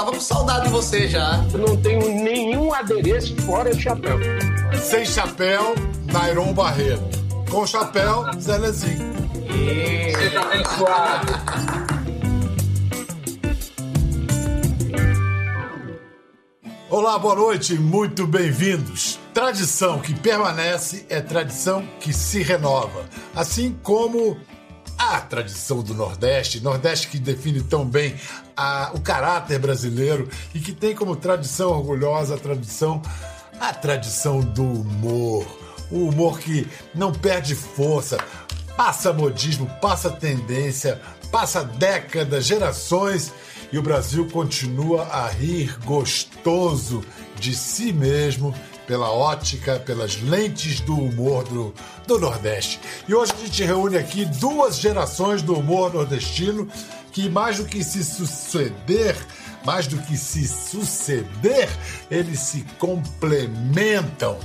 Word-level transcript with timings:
tava 0.00 0.12
com 0.12 0.20
saudade 0.20 0.64
de 0.64 0.70
você 0.70 1.06
já. 1.06 1.44
Eu 1.52 1.58
não 1.58 1.76
tenho 1.76 2.08
nenhum 2.08 2.72
adereço 2.72 3.36
fora 3.42 3.78
chapéu. 3.78 4.18
Sem 4.82 5.04
chapéu, 5.04 5.74
Nairon 6.10 6.54
Barreto. 6.54 7.18
Com 7.50 7.66
chapéu, 7.66 8.24
Zé 8.40 8.56
Lezinho. 8.56 9.12
Você 10.14 10.30
tá 10.30 10.40
abençoado. 10.40 11.26
Olá, 16.88 17.18
boa 17.18 17.34
noite, 17.34 17.74
muito 17.74 18.26
bem-vindos. 18.26 19.18
Tradição 19.34 20.00
que 20.00 20.14
permanece 20.14 21.04
é 21.10 21.20
tradição 21.20 21.86
que 22.00 22.12
se 22.12 22.42
renova. 22.42 23.04
Assim 23.36 23.78
como 23.82 24.38
a 25.16 25.20
tradição 25.20 25.82
do 25.82 25.92
Nordeste, 25.92 26.62
Nordeste 26.62 27.08
que 27.08 27.18
define 27.18 27.62
tão 27.62 27.84
bem 27.84 28.14
a, 28.56 28.90
o 28.94 29.00
caráter 29.00 29.58
brasileiro 29.58 30.28
e 30.54 30.60
que 30.60 30.72
tem 30.72 30.94
como 30.94 31.16
tradição 31.16 31.70
orgulhosa 31.70 32.36
a 32.36 32.38
tradição, 32.38 33.02
a 33.58 33.72
tradição 33.72 34.40
do 34.40 34.62
humor. 34.62 35.44
O 35.90 36.08
humor 36.08 36.38
que 36.38 36.68
não 36.94 37.12
perde 37.12 37.56
força, 37.56 38.18
passa 38.76 39.12
modismo, 39.12 39.66
passa 39.80 40.08
tendência, 40.08 41.00
passa 41.32 41.64
décadas, 41.64 42.46
gerações 42.46 43.32
e 43.72 43.78
o 43.78 43.82
Brasil 43.82 44.28
continua 44.28 45.04
a 45.06 45.28
rir 45.28 45.76
gostoso 45.84 47.04
de 47.38 47.54
si 47.54 47.92
mesmo 47.92 48.54
pela 48.90 49.08
ótica, 49.08 49.78
pelas 49.78 50.20
lentes 50.20 50.80
do 50.80 50.96
humor 50.96 51.44
do, 51.44 51.72
do 52.08 52.18
Nordeste. 52.18 52.80
E 53.06 53.14
hoje 53.14 53.32
a 53.32 53.36
gente 53.36 53.62
reúne 53.62 53.96
aqui 53.96 54.24
duas 54.24 54.80
gerações 54.80 55.42
do 55.42 55.54
humor 55.54 55.94
nordestino 55.94 56.68
que, 57.12 57.28
mais 57.28 57.58
do 57.58 57.66
que 57.66 57.84
se 57.84 58.02
suceder, 58.02 59.16
mais 59.64 59.86
do 59.86 59.96
que 59.96 60.16
se 60.16 60.44
suceder, 60.48 61.68
eles 62.10 62.40
se 62.40 62.62
complementam. 62.80 64.36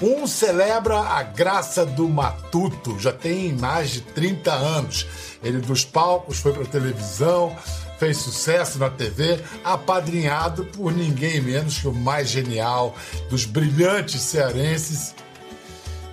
Um 0.00 0.28
celebra 0.28 1.00
a 1.00 1.24
graça 1.24 1.84
do 1.84 2.08
matuto, 2.08 3.00
já 3.00 3.12
tem 3.12 3.52
mais 3.54 3.90
de 3.90 4.00
30 4.02 4.52
anos. 4.52 5.08
Ele 5.42 5.58
dos 5.58 5.84
palcos 5.84 6.38
foi 6.38 6.52
para 6.52 6.64
televisão, 6.66 7.52
fez 7.98 8.18
sucesso 8.18 8.78
na 8.78 8.88
TV, 8.88 9.40
apadrinhado 9.64 10.64
por 10.64 10.92
ninguém 10.92 11.40
menos 11.40 11.78
que 11.78 11.88
o 11.88 11.92
mais 11.92 12.28
genial 12.28 12.94
dos 13.28 13.44
brilhantes 13.44 14.20
cearenses, 14.22 15.14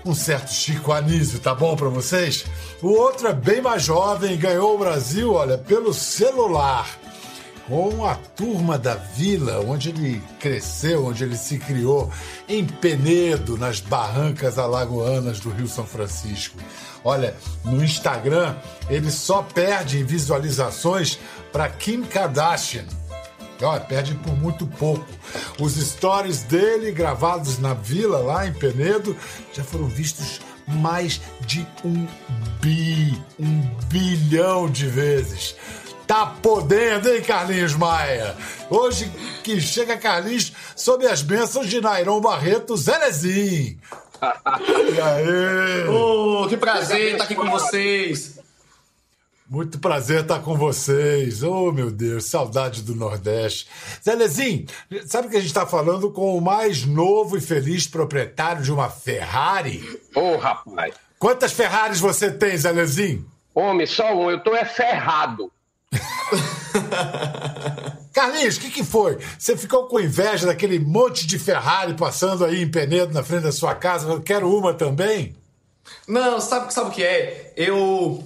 um 0.06 0.14
certo 0.14 0.52
Chico 0.52 0.92
Anísio, 0.92 1.40
tá 1.40 1.54
bom 1.54 1.76
para 1.76 1.90
vocês? 1.90 2.46
O 2.82 2.90
outro 2.90 3.28
é 3.28 3.34
bem 3.34 3.62
mais 3.62 3.84
jovem, 3.84 4.38
ganhou 4.38 4.76
o 4.76 4.78
Brasil, 4.78 5.34
olha, 5.34 5.58
pelo 5.58 5.94
celular 5.94 6.88
com 7.68 8.06
a 8.06 8.16
turma 8.16 8.78
da 8.78 8.96
vila, 8.96 9.60
onde 9.62 9.90
ele 9.90 10.22
cresceu, 10.40 11.06
onde 11.06 11.24
ele 11.24 11.36
se 11.36 11.58
criou, 11.58 12.12
em 12.48 12.66
Penedo, 12.66 13.58
nas 13.58 13.80
barrancas 13.80 14.60
alagoanas 14.60 15.40
do 15.40 15.50
Rio 15.50 15.68
São 15.68 15.86
Francisco. 15.86 16.58
Olha, 17.04 17.36
no 17.64 17.84
Instagram, 17.84 18.56
ele 18.90 19.12
só 19.12 19.42
perde 19.42 20.04
visualizações 20.04 21.20
para 21.52 21.70
Kim 21.70 22.04
Kardashian. 22.04 22.86
Olha, 23.62 23.80
perde 23.80 24.16
por 24.16 24.36
muito 24.36 24.68
pouco. 24.68 25.06
Os 25.60 25.76
stories 25.76 26.44
dele, 26.44 26.92
gravados 26.92 27.58
na 27.58 27.74
vila, 27.74 28.20
lá 28.20 28.46
em 28.46 28.54
Penedo, 28.54 29.16
já 29.54 29.64
foram 29.64 29.88
vistos 29.88 30.42
mais 30.68 31.22
de 31.46 31.66
um 31.84 32.08
bi, 32.62 33.18
um 33.40 33.62
bilhão 33.88 34.70
de 34.70 34.88
vezes. 34.88 35.56
Tá 36.08 36.28
podendo, 36.42 37.10
hein, 37.10 37.22
Carlinhos 37.22 37.76
Maia? 37.76 38.36
Hoje 38.70 39.12
que 39.44 39.60
chega 39.60 39.98
Carlinhos 39.98 40.54
sob 40.76 41.08
as 41.08 41.24
bênçãos 41.24 41.68
de 41.68 41.82
Nairon 41.82 42.22
Barreto 42.22 42.78
Zelezinho. 42.78 43.80
e 44.22 45.02
aí? 45.02 45.88
Oh, 45.90 46.48
que 46.48 46.58
prazer 46.58 47.14
estar 47.14 47.24
aqui 47.24 47.34
com 47.34 47.50
vocês. 47.50 48.40
Muito 49.50 49.80
prazer 49.80 50.22
estar 50.22 50.40
com 50.40 50.56
vocês. 50.56 51.42
Oh, 51.42 51.72
meu 51.72 51.90
Deus, 51.90 52.26
saudade 52.26 52.84
do 52.84 52.96
Nordeste. 52.96 53.68
Zelezinho, 54.04 54.66
sabe 55.08 55.30
que 55.30 55.38
a 55.38 55.40
gente 55.40 55.50
está 55.50 55.66
falando 55.66 56.12
com 56.12 56.38
o 56.38 56.42
mais 56.42 56.86
novo 56.86 57.36
e 57.36 57.42
feliz 57.42 57.88
proprietário 57.88 58.62
de 58.62 58.72
uma 58.72 58.90
Ferrari? 58.90 59.84
Ô, 60.16 60.34
oh, 60.34 60.38
rapaz. 60.38 60.94
Quantas 61.18 61.52
Ferraris 61.52 62.00
você 62.00 62.32
tem, 62.32 62.56
Zelezinho? 62.56 63.26
Homem, 63.56 63.88
só 63.88 64.14
um. 64.14 64.30
Eu 64.30 64.44
tô 64.44 64.56
é 64.56 64.66
ferrado. 64.66 65.52
Carlinhos, 68.14 68.58
o 68.58 68.62
que, 68.62 68.70
que 68.70 68.84
foi? 68.84 69.18
Você 69.38 69.58
ficou 69.58 69.88
com 69.88 70.00
inveja 70.00 70.46
daquele 70.46 70.80
monte 70.80 71.28
de 71.28 71.38
Ferrari 71.38 71.96
passando 71.96 72.46
aí 72.46 72.62
em 72.62 72.72
Penedo 72.72 73.14
na 73.14 73.24
frente 73.24 73.44
da 73.44 73.52
sua 73.52 73.76
casa? 73.76 74.08
Eu 74.08 74.22
quero 74.22 74.50
uma 74.50 74.74
também? 74.74 75.36
Não, 76.08 76.40
sabe, 76.40 76.74
sabe 76.74 76.90
o 76.90 76.94
que 76.94 77.04
é? 77.04 77.54
Eu, 77.56 78.24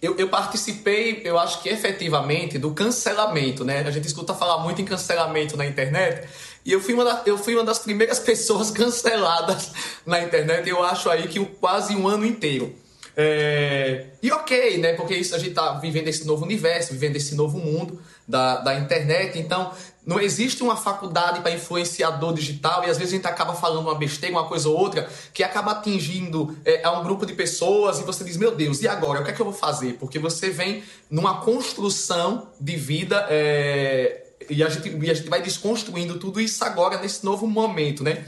eu, 0.00 0.16
eu, 0.16 0.28
participei, 0.28 1.22
eu 1.24 1.38
acho 1.38 1.62
que 1.62 1.68
efetivamente, 1.68 2.58
do 2.58 2.72
cancelamento, 2.72 3.64
né? 3.64 3.80
A 3.80 3.90
gente 3.90 4.06
escuta 4.06 4.34
falar 4.34 4.62
muito 4.62 4.80
em 4.80 4.84
cancelamento 4.84 5.56
na 5.56 5.66
internet. 5.66 6.28
E 6.64 6.72
eu 6.72 6.80
fui 6.80 6.94
uma, 6.94 7.04
da, 7.04 7.22
eu 7.26 7.36
fui 7.36 7.54
uma 7.54 7.64
das 7.64 7.78
primeiras 7.78 8.18
pessoas 8.20 8.70
canceladas 8.70 9.72
na 10.06 10.22
internet, 10.22 10.68
eu 10.68 10.82
acho 10.82 11.10
aí 11.10 11.26
que 11.26 11.44
quase 11.44 11.96
um 11.96 12.06
ano 12.06 12.24
inteiro. 12.24 12.74
É... 13.16 14.06
E 14.22 14.30
ok, 14.32 14.78
né? 14.78 14.94
Porque 14.94 15.14
isso 15.14 15.34
a 15.34 15.38
gente 15.38 15.54
tá 15.54 15.74
vivendo 15.74 16.08
esse 16.08 16.26
novo 16.26 16.44
universo, 16.44 16.92
vivendo 16.92 17.16
esse 17.16 17.34
novo 17.34 17.58
mundo 17.58 18.00
da, 18.26 18.58
da 18.58 18.78
internet. 18.78 19.38
Então, 19.38 19.72
não 20.04 20.18
existe 20.18 20.62
uma 20.62 20.76
faculdade 20.76 21.40
para 21.40 21.52
influenciador 21.52 22.34
digital 22.34 22.84
e 22.84 22.90
às 22.90 22.98
vezes 22.98 23.12
a 23.12 23.16
gente 23.16 23.26
acaba 23.26 23.54
falando 23.54 23.82
uma 23.82 23.94
besteira, 23.94 24.34
uma 24.34 24.48
coisa 24.48 24.68
ou 24.68 24.76
outra, 24.76 25.08
que 25.32 25.42
acaba 25.44 25.72
atingindo 25.72 26.56
é, 26.64 26.82
a 26.84 26.98
um 26.98 27.04
grupo 27.04 27.24
de 27.24 27.34
pessoas 27.34 28.00
e 28.00 28.02
você 28.02 28.24
diz, 28.24 28.36
meu 28.36 28.54
Deus, 28.54 28.82
e 28.82 28.88
agora? 28.88 29.20
O 29.20 29.24
que 29.24 29.30
é 29.30 29.34
que 29.34 29.40
eu 29.40 29.46
vou 29.46 29.54
fazer? 29.54 29.94
Porque 29.94 30.18
você 30.18 30.50
vem 30.50 30.82
numa 31.10 31.40
construção 31.40 32.48
de 32.58 32.76
vida 32.76 33.26
é, 33.28 34.24
e, 34.50 34.62
a 34.62 34.68
gente, 34.68 34.88
e 34.88 35.10
a 35.10 35.14
gente 35.14 35.28
vai 35.28 35.40
desconstruindo 35.42 36.18
tudo 36.18 36.40
isso 36.40 36.64
agora 36.64 36.98
nesse 37.00 37.24
novo 37.24 37.46
momento, 37.46 38.02
né? 38.02 38.24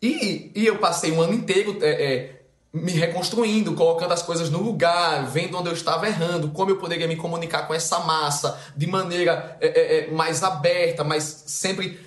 E, 0.00 0.52
e 0.54 0.66
eu 0.66 0.78
passei 0.78 1.10
um 1.10 1.20
ano 1.20 1.34
inteiro 1.34 1.78
é, 1.80 1.90
é 1.90 2.37
me 2.72 2.92
reconstruindo, 2.92 3.74
colocando 3.74 4.12
as 4.12 4.22
coisas 4.22 4.50
no 4.50 4.62
lugar, 4.62 5.26
vendo 5.26 5.56
onde 5.56 5.68
eu 5.68 5.72
estava 5.72 6.06
errando, 6.06 6.50
como 6.50 6.70
eu 6.70 6.76
poderia 6.76 7.08
me 7.08 7.16
comunicar 7.16 7.66
com 7.66 7.74
essa 7.74 8.00
massa 8.00 8.60
de 8.76 8.86
maneira 8.86 9.56
é, 9.60 9.66
é, 9.66 9.98
é, 9.98 10.10
mais 10.10 10.42
aberta, 10.42 11.02
mas 11.02 11.44
sempre. 11.46 11.98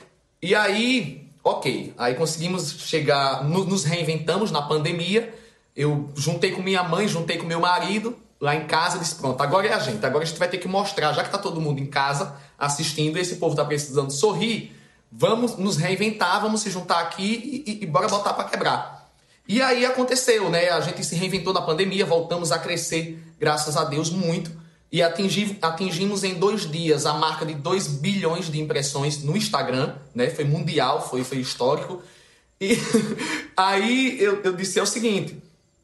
E 0.42 0.54
aí, 0.54 1.30
ok, 1.44 1.94
aí 1.98 2.14
conseguimos 2.14 2.72
chegar, 2.82 3.44
nos 3.44 3.84
reinventamos 3.84 4.52
na 4.52 4.62
pandemia. 4.62 5.34
Eu 5.76 6.10
juntei 6.16 6.52
com 6.52 6.62
minha 6.62 6.84
mãe, 6.84 7.08
juntei 7.08 7.38
com 7.38 7.46
meu 7.46 7.60
marido 7.60 8.16
lá 8.40 8.56
em 8.56 8.66
casa, 8.66 8.98
disse 8.98 9.16
pronto, 9.16 9.42
agora 9.42 9.68
é 9.68 9.74
a 9.74 9.80
gente, 9.80 10.04
agora 10.04 10.24
a 10.24 10.28
gente 10.28 10.40
vai 10.40 10.48
ter 10.48 10.58
que 10.58 10.68
mostrar, 10.68 11.14
já 11.14 11.22
que 11.22 11.28
está 11.28 11.38
todo 11.38 11.62
mundo 11.62 11.80
em 11.80 11.86
casa 11.86 12.36
assistindo, 12.58 13.18
esse 13.18 13.36
povo 13.36 13.54
está 13.54 13.64
precisando 13.64 14.12
sorrir, 14.12 14.76
vamos 15.12 15.58
nos 15.58 15.78
reinventar, 15.78 16.42
vamos 16.42 16.62
se 16.62 16.72
juntar 16.72 17.02
aqui 17.02 17.64
e, 17.68 17.72
e, 17.72 17.84
e 17.84 17.86
bora 17.86 18.08
botar 18.08 18.34
para 18.34 18.46
quebrar. 18.46 19.01
E 19.52 19.62
aí 19.62 19.86
aconteceu, 19.86 20.50
né? 20.50 20.70
A 20.70 20.80
gente 20.80 21.04
se 21.04 21.14
reinventou 21.14 21.52
na 21.52 21.62
pandemia, 21.62 22.06
voltamos 22.06 22.54
a 22.54 22.58
crescer, 22.58 23.22
graças 23.38 23.76
a 23.76 23.84
Deus, 23.84 24.10
muito. 24.10 24.50
E 24.90 25.04
atingi, 25.04 25.58
atingimos 25.62 26.24
em 26.24 26.36
dois 26.36 26.72
dias 26.72 27.06
a 27.06 27.16
marca 27.16 27.46
de 27.46 27.54
2 27.56 27.88
bilhões 27.88 28.50
de 28.50 28.62
impressões 28.62 29.22
no 29.22 29.36
Instagram, 29.36 29.94
né? 30.16 30.30
Foi 30.30 30.46
mundial, 30.46 31.06
foi, 31.06 31.26
foi 31.26 31.40
histórico. 31.40 32.02
E 32.62 32.78
aí 33.58 34.16
eu, 34.22 34.42
eu 34.42 34.54
disse 34.54 34.80
é 34.80 34.84
o 34.84 34.86
seguinte: 34.86 35.44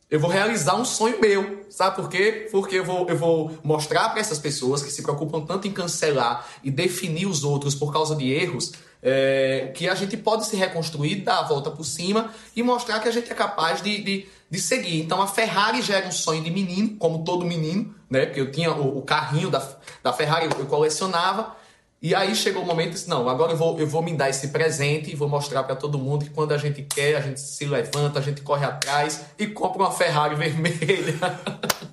eu 0.09 0.21
vou 0.21 0.29
realizar 0.29 0.77
um 0.77 0.85
sonho 0.85 1.19
meu, 1.19 1.65
sabe 1.69 1.97
por 1.97 2.07
quê? 2.07 2.47
Porque 2.49 2.77
eu 2.77 2.85
vou, 2.85 3.09
eu 3.09 3.17
vou 3.17 3.59
mostrar 3.65 4.07
para 4.07 4.21
essas 4.21 4.39
pessoas 4.39 4.81
que 4.81 4.89
se 4.89 5.01
preocupam 5.01 5.41
tanto 5.41 5.67
em 5.67 5.73
cancelar 5.73 6.47
e 6.63 6.71
definir 6.71 7.25
os 7.25 7.43
outros 7.43 7.75
por 7.75 7.91
causa 7.91 8.15
de 8.15 8.31
erros, 8.31 8.71
é, 9.01 9.71
que 9.73 9.87
a 9.87 9.95
gente 9.95 10.17
pode 10.17 10.45
se 10.45 10.55
reconstruir, 10.55 11.17
dar 11.17 11.39
a 11.39 11.43
volta 11.43 11.69
por 11.71 11.83
cima 11.83 12.31
e 12.55 12.63
mostrar 12.63 12.99
que 12.99 13.07
a 13.07 13.11
gente 13.11 13.31
é 13.31 13.35
capaz 13.35 13.81
de, 13.81 14.01
de, 14.01 14.27
de 14.49 14.59
seguir. 14.59 15.01
Então 15.01 15.21
a 15.21 15.27
Ferrari 15.27 15.81
já 15.81 15.97
era 15.97 16.07
um 16.07 16.11
sonho 16.11 16.43
de 16.43 16.49
menino, 16.49 16.95
como 16.97 17.23
todo 17.23 17.45
menino, 17.45 17.93
né? 18.09 18.25
Porque 18.25 18.41
eu 18.41 18.51
tinha 18.51 18.71
o, 18.71 18.99
o 18.99 19.01
carrinho 19.01 19.49
da, 19.49 19.67
da 20.03 20.13
Ferrari, 20.13 20.47
eu 20.57 20.65
colecionava. 20.65 21.55
E 21.99 22.13
aí 22.13 22.35
chegou 22.35 22.61
o 22.61 22.65
momento 22.65 22.91
disse, 22.91 23.09
não, 23.09 23.27
agora 23.27 23.53
eu 23.53 23.57
vou, 23.57 23.79
eu 23.79 23.87
vou 23.87 24.03
me 24.03 24.13
dar 24.15 24.29
esse 24.29 24.49
presente 24.49 25.11
e 25.11 25.15
vou 25.15 25.27
mostrar 25.27 25.63
para 25.63 25.75
todo 25.75 25.97
mundo 25.97 26.25
que 26.25 26.31
quando 26.31 26.51
a 26.51 26.57
gente 26.57 26.83
quer, 26.83 27.15
a 27.15 27.21
gente 27.21 27.39
se 27.39 27.65
levanta, 27.65 28.19
a 28.19 28.21
gente 28.21 28.41
corre 28.41 28.65
atrás 28.65 29.21
e 29.37 29.47
compra 29.47 29.81
uma 29.81 29.91
Ferrari 29.91 30.35
vermelha. 30.37 31.17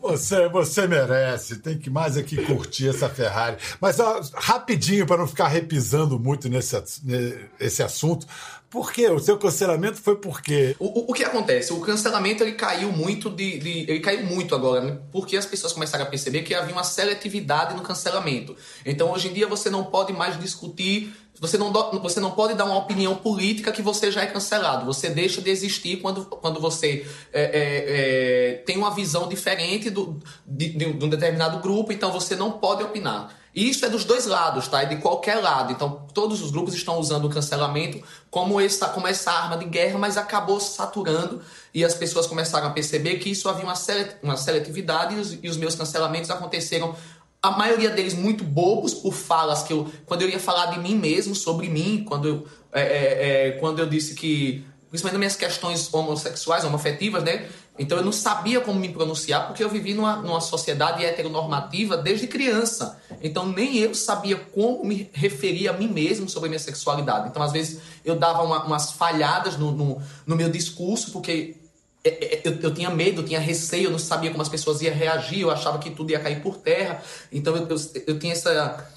Você, 0.02 0.46
você 0.50 0.86
merece, 0.86 1.56
tem 1.56 1.78
que 1.78 1.88
mais 1.88 2.18
aqui 2.18 2.36
curtir 2.44 2.90
essa 2.90 3.08
Ferrari. 3.08 3.56
Mas 3.80 3.98
ó, 3.98 4.20
rapidinho, 4.34 5.06
para 5.06 5.16
não 5.16 5.26
ficar 5.26 5.48
repisando 5.48 6.18
muito 6.18 6.50
nesse, 6.50 6.76
nesse 7.58 7.82
assunto, 7.82 8.26
por 8.74 8.92
quê? 8.92 9.08
O 9.08 9.20
seu 9.20 9.38
cancelamento 9.38 9.98
foi 9.98 10.16
por 10.16 10.42
quê? 10.42 10.74
O, 10.80 10.86
o, 10.86 11.10
o 11.12 11.14
que 11.14 11.22
acontece? 11.22 11.72
O 11.72 11.78
cancelamento 11.78 12.42
ele 12.42 12.54
caiu 12.54 12.90
muito 12.90 13.30
de, 13.30 13.56
de, 13.56 13.70
ele 13.88 14.00
caiu 14.00 14.26
muito 14.26 14.52
agora, 14.52 14.80
né? 14.80 14.98
porque 15.12 15.36
as 15.36 15.46
pessoas 15.46 15.72
começaram 15.72 16.04
a 16.04 16.08
perceber 16.08 16.42
que 16.42 16.52
havia 16.52 16.74
uma 16.74 16.82
seletividade 16.82 17.76
no 17.76 17.82
cancelamento. 17.82 18.56
Então 18.84 19.12
hoje 19.12 19.28
em 19.28 19.32
dia 19.32 19.46
você 19.46 19.70
não 19.70 19.84
pode 19.94 20.12
mais 20.12 20.40
discutir, 20.40 21.14
você 21.38 21.56
não, 21.56 21.72
você 22.02 22.18
não 22.18 22.32
pode 22.32 22.54
dar 22.54 22.64
uma 22.64 22.78
opinião 22.78 23.14
política 23.14 23.70
que 23.70 23.80
você 23.80 24.10
já 24.10 24.22
é 24.22 24.26
cancelado. 24.26 24.84
Você 24.86 25.08
deixa 25.08 25.40
de 25.40 25.50
existir 25.50 25.98
quando, 25.98 26.24
quando 26.24 26.58
você 26.60 27.06
é, 27.32 27.42
é, 27.42 27.52
é, 27.52 28.52
tem 28.66 28.76
uma 28.76 28.90
visão 28.92 29.28
diferente 29.28 29.90
do, 29.90 30.20
de, 30.44 30.70
de, 30.70 30.84
um 30.86 31.08
determinado 31.08 31.58
grupo, 31.58 31.92
então 31.92 32.10
você 32.10 32.34
não 32.34 32.50
pode 32.50 32.82
opinar. 32.82 33.36
E 33.54 33.68
isso 33.70 33.86
é 33.86 33.88
dos 33.88 34.04
dois 34.04 34.26
lados, 34.26 34.66
tá? 34.66 34.82
É 34.82 34.84
de 34.84 34.96
qualquer 34.96 35.36
lado. 35.36 35.70
Então, 35.70 36.08
todos 36.12 36.42
os 36.42 36.50
grupos 36.50 36.74
estão 36.74 36.98
usando 36.98 37.26
o 37.26 37.30
cancelamento 37.30 38.02
como 38.28 38.60
essa, 38.60 38.88
como 38.88 39.06
essa 39.06 39.30
arma 39.30 39.56
de 39.56 39.64
guerra, 39.64 39.96
mas 39.96 40.16
acabou 40.16 40.58
saturando 40.58 41.40
e 41.72 41.84
as 41.84 41.94
pessoas 41.94 42.26
começaram 42.26 42.66
a 42.66 42.70
perceber 42.70 43.18
que 43.18 43.30
isso 43.30 43.48
havia 43.48 43.64
uma 44.22 44.36
seletividade 44.36 45.14
e 45.14 45.18
os, 45.20 45.38
e 45.40 45.48
os 45.48 45.56
meus 45.56 45.76
cancelamentos 45.76 46.30
aconteceram 46.30 46.96
a 47.44 47.50
maioria 47.50 47.90
deles 47.90 48.14
muito 48.14 48.42
bobos 48.42 48.94
por 48.94 49.12
falas 49.12 49.62
que 49.62 49.72
eu 49.72 49.86
quando 50.06 50.22
eu 50.22 50.30
ia 50.30 50.40
falar 50.40 50.66
de 50.66 50.78
mim 50.78 50.96
mesmo 50.96 51.34
sobre 51.34 51.68
mim 51.68 52.02
quando 52.08 52.26
eu 52.26 52.46
é, 52.72 52.80
é, 52.80 53.48
é 53.48 53.50
quando 53.52 53.80
eu 53.80 53.86
disse 53.86 54.14
que 54.14 54.64
principalmente 54.88 55.18
minhas 55.18 55.36
questões 55.36 55.92
homossexuais 55.92 56.64
homoafetivas 56.64 57.22
né? 57.22 57.46
Então 57.78 57.98
eu 57.98 58.04
não 58.04 58.12
sabia 58.12 58.60
como 58.60 58.78
me 58.78 58.88
pronunciar 58.88 59.46
porque 59.46 59.62
eu 59.62 59.68
vivi 59.68 59.92
numa, 59.92 60.16
numa 60.16 60.40
sociedade 60.40 61.04
heteronormativa 61.04 61.96
desde 61.96 62.26
criança. 62.28 62.98
Então 63.20 63.46
nem 63.46 63.76
eu 63.76 63.94
sabia 63.94 64.36
como 64.36 64.84
me 64.84 65.10
referir 65.12 65.68
a 65.68 65.72
mim 65.72 65.88
mesmo 65.88 66.28
sobre 66.28 66.46
a 66.46 66.50
minha 66.50 66.58
sexualidade. 66.60 67.28
Então 67.28 67.42
às 67.42 67.52
vezes 67.52 67.80
eu 68.04 68.16
dava 68.16 68.42
uma, 68.42 68.64
umas 68.64 68.92
falhadas 68.92 69.58
no, 69.58 69.72
no, 69.72 70.00
no 70.24 70.36
meu 70.36 70.48
discurso 70.48 71.10
porque 71.10 71.56
eu, 72.04 72.58
eu, 72.60 72.74
tinha 72.74 72.90
medo, 72.90 73.22
eu 73.22 73.24
tinha 73.24 73.40
receio, 73.40 73.84
eu 73.84 73.90
não 73.90 73.98
sabia 73.98 74.30
como 74.30 74.42
as 74.42 74.48
pessoas 74.48 74.82
iam 74.82 74.94
reagir, 74.94 75.40
eu 75.40 75.50
achava 75.50 75.78
que 75.78 75.90
tudo 75.90 76.10
ia 76.10 76.20
cair 76.20 76.42
por 76.42 76.58
terra. 76.58 77.02
Então 77.32 77.56
eu, 77.56 77.66
eu, 77.66 77.76
eu 78.06 78.18
tinha 78.18 78.32
essa. 78.32 78.90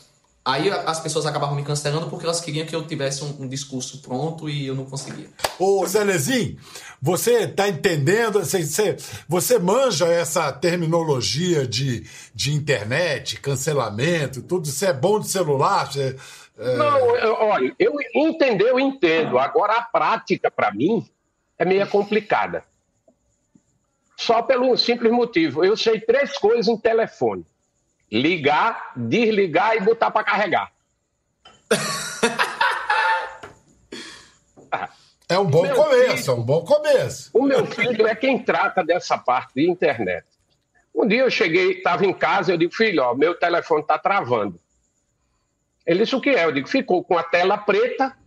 Aí 0.44 0.70
as 0.70 1.00
pessoas 1.02 1.26
acabavam 1.26 1.56
me 1.56 1.64
cancelando 1.64 2.10
porque 2.10 2.26
elas 2.26 2.40
queriam 2.40 2.66
que 2.66 2.74
eu 2.74 2.88
tivesse 2.88 3.22
um, 3.22 3.44
um 3.44 3.48
discurso 3.50 4.02
pronto 4.02 4.50
e 4.50 4.68
eu 4.68 4.76
não 4.76 4.86
conseguia. 4.86 5.28
Ô 5.60 5.86
Zelezinho, 5.86 6.58
você 7.02 7.48
tá 7.48 7.68
entendendo? 7.68 8.40
Você, 8.40 8.66
você, 8.66 8.98
você 9.28 9.60
manja 9.60 10.08
essa 10.08 10.52
terminologia 10.54 11.68
de, 11.68 12.06
de 12.34 12.54
internet, 12.54 13.42
cancelamento, 13.42 14.42
tudo? 14.42 14.68
Você 14.68 14.86
é 14.86 14.94
bom 14.94 15.20
de 15.20 15.28
celular? 15.28 15.92
Você, 15.92 16.16
é... 16.58 16.76
Não, 16.78 17.16
eu, 17.18 17.34
olha, 17.34 17.76
eu 17.78 17.94
entender, 18.16 18.70
eu 18.70 18.80
entendo. 18.80 19.38
Agora 19.38 19.74
a 19.74 19.82
prática, 19.82 20.50
para 20.50 20.74
mim, 20.74 21.06
é 21.60 21.66
meio 21.66 21.86
complicada. 21.88 22.64
Só 24.18 24.42
pelo 24.42 24.76
simples 24.76 25.12
motivo. 25.12 25.64
Eu 25.64 25.78
sei 25.78 26.02
três 26.02 26.38
coisas 26.38 26.68
em 26.68 26.78
telefone: 26.78 27.46
ligar, 28.12 28.92
desligar 28.96 29.78
e 29.78 29.80
botar 29.80 30.12
para 30.12 30.24
carregar. 30.26 30.72
É 35.30 35.38
um 35.38 35.46
bom 35.46 35.68
começo, 35.68 36.18
filho, 36.18 36.32
é 36.32 36.34
um 36.36 36.42
bom 36.42 36.64
começo. 36.64 37.30
O 37.34 37.42
meu 37.44 37.66
filho 37.66 38.08
é 38.08 38.16
quem 38.16 38.42
trata 38.42 38.82
dessa 38.82 39.18
parte 39.18 39.54
de 39.54 39.70
internet. 39.70 40.26
Um 40.96 41.06
dia 41.06 41.20
eu 41.20 41.30
cheguei, 41.30 41.74
estava 41.74 42.06
em 42.06 42.14
casa, 42.14 42.54
eu 42.54 42.58
digo, 42.58 42.74
filho, 42.74 43.04
ó, 43.04 43.14
meu 43.14 43.38
telefone 43.38 43.82
está 43.82 44.00
travando. 44.00 44.58
Ele 45.86 46.00
disse, 46.00 46.16
o 46.16 46.22
que 46.22 46.30
é? 46.30 46.46
Eu 46.46 46.54
digo, 46.54 46.68
ficou 46.70 47.04
com 47.04 47.18
a 47.18 47.24
tela 47.24 47.58
preta. 47.58 48.18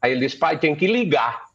Aí 0.00 0.12
ele 0.12 0.26
disse, 0.26 0.36
pai, 0.36 0.58
tem 0.58 0.76
que 0.76 0.86
ligar. 0.86 1.47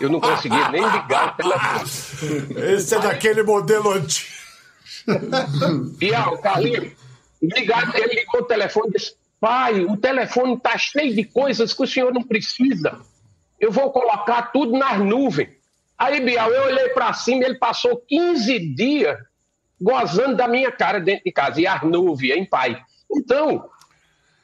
Eu 0.00 0.08
não 0.08 0.20
conseguia 0.20 0.68
nem 0.70 0.82
ligar 0.82 1.28
o 1.28 1.36
telefone. 1.36 2.62
Esse 2.74 2.94
é 2.94 2.98
daquele 2.98 3.42
modelo 3.42 3.92
antigo. 3.92 4.30
E 6.00 6.12
ó, 6.12 6.34
o 6.34 6.38
Carlinhos, 6.38 6.92
ligar, 7.42 7.94
ele 7.94 8.14
ligou 8.14 8.40
o 8.40 8.44
telefone 8.44 8.88
e 8.88 8.98
disse: 8.98 9.14
Pai, 9.38 9.80
o 9.80 9.96
telefone 9.96 10.54
está 10.54 10.76
cheio 10.78 11.14
de 11.14 11.24
coisas 11.24 11.72
que 11.72 11.82
o 11.82 11.86
senhor 11.86 12.12
não 12.12 12.22
precisa. 12.22 12.98
Eu 13.58 13.70
vou 13.70 13.90
colocar 13.92 14.50
tudo 14.52 14.76
nas 14.76 14.98
nuvens. 14.98 15.50
Aí, 15.98 16.20
Bial, 16.20 16.50
eu 16.50 16.64
olhei 16.64 16.88
para 16.90 17.12
cima, 17.12 17.44
ele 17.44 17.58
passou 17.58 18.02
15 18.08 18.74
dias 18.74 19.18
gozando 19.80 20.36
da 20.36 20.48
minha 20.48 20.72
cara 20.72 20.98
dentro 21.00 21.24
de 21.24 21.32
casa, 21.32 21.60
e 21.60 21.66
as 21.66 21.82
nuvens, 21.82 22.36
hein, 22.36 22.44
pai? 22.44 22.82
Então, 23.10 23.68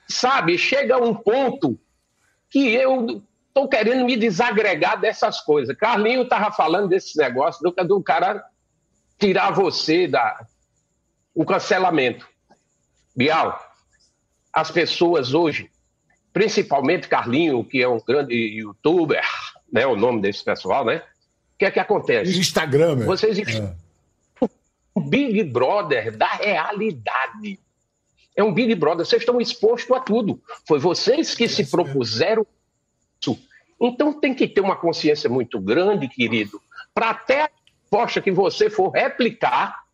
sabe, 0.08 0.58
chega 0.58 1.02
um 1.02 1.14
ponto 1.14 1.78
que 2.50 2.74
eu 2.74 3.22
estou 3.56 3.66
querendo 3.66 4.04
me 4.04 4.16
desagregar 4.18 5.00
dessas 5.00 5.40
coisas. 5.40 5.74
Carlinho 5.78 6.22
estava 6.22 6.52
falando 6.52 6.88
desse 6.88 7.16
negócio 7.16 7.62
do, 7.62 7.84
do 7.84 8.02
cara 8.02 8.44
tirar 9.18 9.50
você 9.50 10.06
da 10.06 10.46
o 11.34 11.44
cancelamento. 11.44 12.28
Bial, 13.16 13.58
as 14.52 14.70
pessoas 14.70 15.32
hoje, 15.32 15.70
principalmente 16.34 17.08
Carlinho, 17.08 17.64
que 17.64 17.82
é 17.82 17.88
um 17.88 17.98
grande 17.98 18.34
youtuber, 18.34 19.24
né, 19.72 19.86
o 19.86 19.96
nome 19.96 20.20
desse 20.20 20.44
pessoal, 20.44 20.84
né? 20.84 21.02
O 21.54 21.58
que 21.58 21.64
é 21.64 21.70
que 21.70 21.80
acontece? 21.80 22.38
Instagram. 22.38 23.06
Vocês 23.06 23.38
é. 23.38 23.74
o 24.94 25.00
Big 25.00 25.42
Brother 25.44 26.14
da 26.14 26.28
realidade. 26.28 27.58
É 28.36 28.44
um 28.44 28.52
Big 28.52 28.74
Brother, 28.74 29.06
vocês 29.06 29.22
estão 29.22 29.40
expostos 29.40 29.96
a 29.96 30.00
tudo. 30.00 30.42
Foi 30.68 30.78
vocês 30.78 31.34
que 31.34 31.44
é 31.44 31.48
se 31.48 31.70
propuseram. 31.70 32.46
Então 33.80 34.18
tem 34.18 34.34
que 34.34 34.48
ter 34.48 34.60
uma 34.60 34.76
consciência 34.76 35.28
muito 35.28 35.60
grande, 35.60 36.08
querido, 36.08 36.60
para 36.94 37.10
até 37.10 37.42
a 37.42 37.50
resposta 37.82 38.20
que 38.20 38.32
você 38.32 38.70
for 38.70 38.90
replicar, 38.90 39.84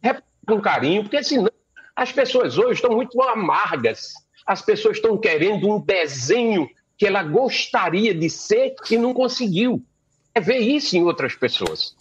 replicar 0.00 0.26
com 0.46 0.60
carinho, 0.60 1.02
porque 1.02 1.22
senão 1.22 1.50
as 1.94 2.12
pessoas 2.12 2.58
hoje 2.58 2.74
estão 2.74 2.92
muito 2.92 3.20
amargas. 3.22 4.12
As 4.46 4.62
pessoas 4.62 4.96
estão 4.96 5.18
querendo 5.18 5.68
um 5.68 5.80
desenho 5.80 6.68
que 6.96 7.06
ela 7.06 7.22
gostaria 7.22 8.14
de 8.14 8.28
ser 8.30 8.74
e 8.90 8.96
não 8.96 9.12
conseguiu. 9.12 9.82
É 10.34 10.40
ver 10.40 10.58
isso 10.58 10.96
em 10.96 11.04
outras 11.04 11.34
pessoas. 11.34 11.94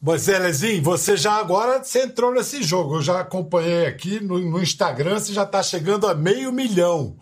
Mas, 0.00 0.28
Elezinho, 0.28 0.82
você 0.82 1.16
já 1.16 1.34
agora 1.34 1.82
você 1.82 2.04
entrou 2.04 2.32
nesse 2.32 2.62
jogo. 2.62 2.96
Eu 2.96 3.02
já 3.02 3.20
acompanhei 3.20 3.86
aqui 3.86 4.20
no, 4.20 4.38
no 4.38 4.62
Instagram, 4.62 5.18
você 5.18 5.32
já 5.32 5.42
está 5.42 5.62
chegando 5.62 6.06
a 6.06 6.14
meio 6.14 6.52
milhão. 6.52 7.16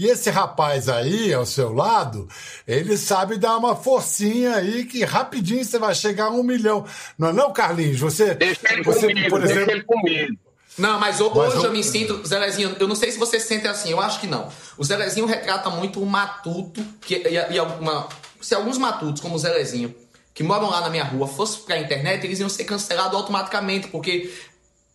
E 0.00 0.06
esse 0.06 0.30
rapaz 0.30 0.88
aí, 0.88 1.30
ao 1.34 1.44
seu 1.44 1.74
lado, 1.74 2.26
ele 2.66 2.96
sabe 2.96 3.36
dar 3.36 3.58
uma 3.58 3.76
forcinha 3.76 4.54
aí 4.54 4.86
que 4.86 5.04
rapidinho 5.04 5.62
você 5.62 5.78
vai 5.78 5.94
chegar 5.94 6.28
a 6.28 6.30
um 6.30 6.42
milhão. 6.42 6.86
Não 7.18 7.28
é 7.28 7.32
não, 7.34 7.52
Carlinhos? 7.52 8.00
Você, 8.00 8.32
deixa 8.34 8.72
ele 8.72 8.82
você 8.82 9.08
comigo, 9.08 9.28
por 9.28 9.44
exemplo... 9.44 9.66
deixa 9.66 9.72
ele 9.72 9.82
comigo. 9.82 10.38
Não, 10.78 10.98
mas 10.98 11.20
hoje 11.20 11.54
mas, 11.54 11.64
eu 11.64 11.70
me 11.70 11.84
sinto, 11.84 12.26
Zelezinho, 12.26 12.74
eu 12.80 12.88
não 12.88 12.94
sei 12.94 13.12
se 13.12 13.18
você 13.18 13.38
se 13.38 13.48
sente 13.48 13.68
assim, 13.68 13.90
eu 13.90 14.00
acho 14.00 14.20
que 14.20 14.26
não. 14.26 14.48
O 14.78 14.82
Zelezinho 14.82 15.26
retrata 15.26 15.68
muito 15.68 16.02
o 16.02 16.06
matuto, 16.06 16.82
que, 17.02 17.16
e, 17.16 17.52
e 17.52 17.58
alguma, 17.58 18.08
se 18.40 18.54
alguns 18.54 18.78
matutos, 18.78 19.20
como 19.20 19.34
o 19.34 19.38
Zelezinho, 19.38 19.94
que 20.32 20.42
moram 20.42 20.70
lá 20.70 20.80
na 20.80 20.88
minha 20.88 21.04
rua, 21.04 21.28
fossem 21.28 21.60
pra 21.64 21.78
internet, 21.78 22.24
eles 22.24 22.40
iam 22.40 22.48
ser 22.48 22.64
cancelados 22.64 23.14
automaticamente, 23.14 23.88
porque 23.88 24.32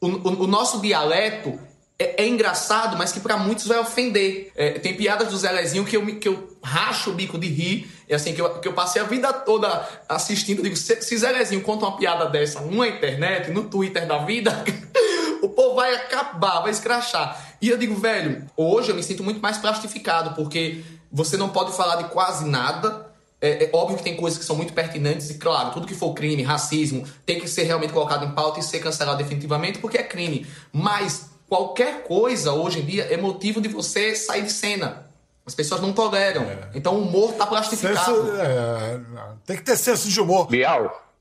o, 0.01 0.07
o, 0.07 0.43
o 0.45 0.47
nosso 0.47 0.81
dialeto 0.81 1.59
é, 1.97 2.23
é, 2.23 2.27
engraçado, 2.27 2.97
mas 2.97 3.11
que 3.13 3.21
para 3.21 3.37
muitos 3.37 3.67
vai 3.67 3.79
ofender. 3.79 4.51
É, 4.55 4.71
tem 4.79 4.93
piadas 4.95 5.29
do 5.29 5.37
Zelezinho 5.37 5.85
que 5.85 5.95
eu, 5.95 6.05
que 6.19 6.27
eu 6.27 6.57
racho 6.61 7.11
o 7.11 7.13
bico 7.13 7.37
de 7.37 7.47
rir. 7.47 7.89
É 8.07 8.15
assim, 8.15 8.33
que 8.33 8.41
eu, 8.41 8.59
que 8.59 8.67
eu 8.67 8.73
passei 8.73 9.01
a 9.01 9.05
vida 9.05 9.31
toda 9.31 9.87
assistindo. 10.09 10.61
digo, 10.61 10.75
se, 10.75 11.01
se 11.01 11.17
Zelezinho 11.17 11.61
conta 11.61 11.85
uma 11.85 11.97
piada 11.97 12.25
dessa 12.27 12.59
numa 12.59 12.87
internet, 12.87 13.49
no 13.49 13.63
Twitter 13.63 14.05
da 14.05 14.17
vida, 14.19 14.63
o 15.41 15.49
povo 15.49 15.75
vai 15.75 15.95
acabar, 15.95 16.59
vai 16.59 16.71
escrachar. 16.71 17.55
E 17.61 17.69
eu 17.69 17.77
digo, 17.77 17.95
velho, 17.95 18.45
hoje 18.57 18.89
eu 18.89 18.95
me 18.95 19.01
sinto 19.01 19.23
muito 19.23 19.39
mais 19.39 19.57
plastificado, 19.57 20.35
porque 20.35 20.83
você 21.09 21.37
não 21.37 21.47
pode 21.49 21.71
falar 21.77 21.95
de 21.95 22.09
quase 22.09 22.45
nada. 22.45 23.09
É, 23.39 23.65
é, 23.65 23.69
óbvio 23.71 23.97
que 23.97 24.03
tem 24.03 24.17
coisas 24.17 24.37
que 24.37 24.43
são 24.43 24.55
muito 24.55 24.73
pertinentes 24.73 25.29
e, 25.29 25.35
claro, 25.35 25.71
tudo 25.71 25.87
que 25.87 25.95
for 25.95 26.13
crime, 26.13 26.43
racismo, 26.43 27.05
tem 27.25 27.39
que 27.39 27.47
ser 27.47 27.63
realmente 27.63 27.93
colocado 27.93 28.25
em 28.25 28.31
pauta 28.31 28.59
e 28.59 28.63
ser 28.63 28.79
cancelado 28.79 29.17
definitivamente, 29.17 29.79
porque 29.79 29.97
é 29.97 30.03
crime. 30.03 30.45
Mas 30.73 31.34
qualquer 31.55 32.03
coisa 32.03 32.51
hoje 32.51 32.81
em 32.81 32.85
dia 32.85 33.03
é 33.05 33.15
motivo 33.15 33.61
de 33.61 33.69
você 33.69 34.13
sair 34.13 34.41
de 34.41 34.51
cena. 34.51 35.09
As 35.45 35.55
pessoas 35.55 35.79
não 35.79 35.93
toleram. 35.93 36.41
É. 36.43 36.71
Então 36.73 36.95
o 36.95 37.01
humor 37.03 37.31
está 37.31 37.47
plastificado. 37.47 37.97
Senso, 37.97 38.41
é, 38.41 39.01
tem 39.45 39.55
que 39.55 39.63
ter 39.63 39.77
senso 39.77 40.09
de 40.09 40.19
humor. 40.19 40.47
Bial, 40.47 41.13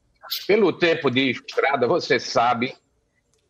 pelo 0.47 0.73
tempo 0.73 1.09
de 1.09 1.31
estrada, 1.31 1.87
você 1.87 2.19
sabe 2.19 2.75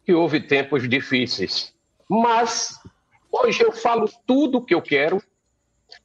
que 0.04 0.12
houve 0.12 0.40
tempos 0.40 0.86
difíceis. 0.86 1.72
Mas 2.06 2.78
hoje 3.32 3.62
eu 3.62 3.72
falo 3.72 4.10
tudo 4.26 4.58
o 4.58 4.64
que 4.64 4.74
eu 4.74 4.82
quero, 4.82 5.22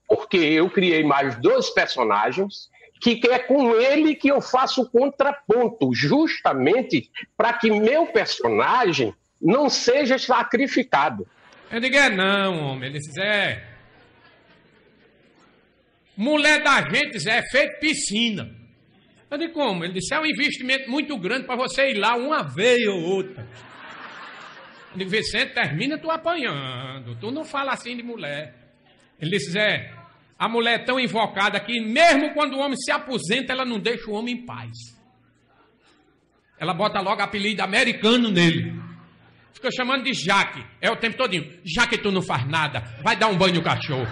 porque 0.07 0.37
eu 0.37 0.69
criei 0.69 1.03
mais 1.03 1.35
dois 1.41 1.69
personagens 1.71 2.69
que 3.01 3.21
é 3.29 3.39
com 3.39 3.75
ele 3.75 4.13
que 4.13 4.27
eu 4.27 4.41
faço 4.41 4.81
o 4.81 4.89
contraponto, 4.89 5.93
justamente 5.93 7.09
para 7.37 7.53
que 7.53 7.71
meu 7.71 8.07
personagem 8.07 9.15
não 9.41 9.69
seja 9.69 10.17
sacrificado. 10.17 11.27
Eu 11.71 11.79
digo, 11.79 11.95
é 11.95 12.09
não, 12.09 12.59
homem. 12.59 12.89
Ele 12.89 12.99
disse, 12.99 13.21
é. 13.21 13.67
Mulher 16.17 16.61
da 16.63 16.81
gente, 16.89 17.19
Zé, 17.19 17.37
é 17.37 17.43
feito 17.43 17.79
piscina. 17.79 18.49
Eu 19.29 19.37
digo, 19.37 19.53
como? 19.53 19.83
Ele 19.85 19.93
disse, 19.93 20.13
é 20.13 20.19
um 20.19 20.25
investimento 20.25 20.89
muito 20.89 21.17
grande 21.17 21.45
para 21.45 21.55
você 21.55 21.91
ir 21.91 21.97
lá 21.97 22.15
uma 22.15 22.43
vez 22.43 22.85
ou 22.87 23.01
outra. 23.01 23.47
Eu 24.91 24.97
digo, 24.97 25.09
Vicente, 25.09 25.53
termina 25.53 25.97
tu 25.97 26.09
apanhando. 26.09 27.15
Tu 27.15 27.31
não 27.31 27.45
fala 27.45 27.71
assim 27.71 27.95
de 27.95 28.03
mulher. 28.03 28.55
Ele 29.21 29.31
disse, 29.31 29.51
Zé, 29.51 29.93
a 30.37 30.49
mulher 30.49 30.79
é 30.79 30.83
tão 30.83 30.99
invocada 30.99 31.59
que 31.59 31.79
mesmo 31.79 32.33
quando 32.33 32.55
o 32.55 32.59
homem 32.59 32.77
se 32.77 32.91
aposenta, 32.91 33.53
ela 33.53 33.63
não 33.63 33.79
deixa 33.79 34.09
o 34.09 34.13
homem 34.13 34.35
em 34.35 34.45
paz. 34.45 34.71
Ela 36.57 36.73
bota 36.73 36.99
logo 36.99 37.21
apelido 37.21 37.61
americano 37.61 38.29
nele. 38.31 38.88
Fica 39.53 39.71
chamando 39.71 40.03
de 40.03 40.13
Jaque. 40.13 40.65
É 40.81 40.89
o 40.89 40.95
tempo 40.95 41.17
todinho. 41.17 41.59
Já 41.63 41.87
que 41.87 41.97
tu 41.97 42.11
não 42.11 42.21
faz 42.21 42.47
nada, 42.47 42.83
vai 43.03 43.15
dar 43.15 43.27
um 43.27 43.37
banho 43.37 43.55
no 43.55 43.63
cachorro. 43.63 44.07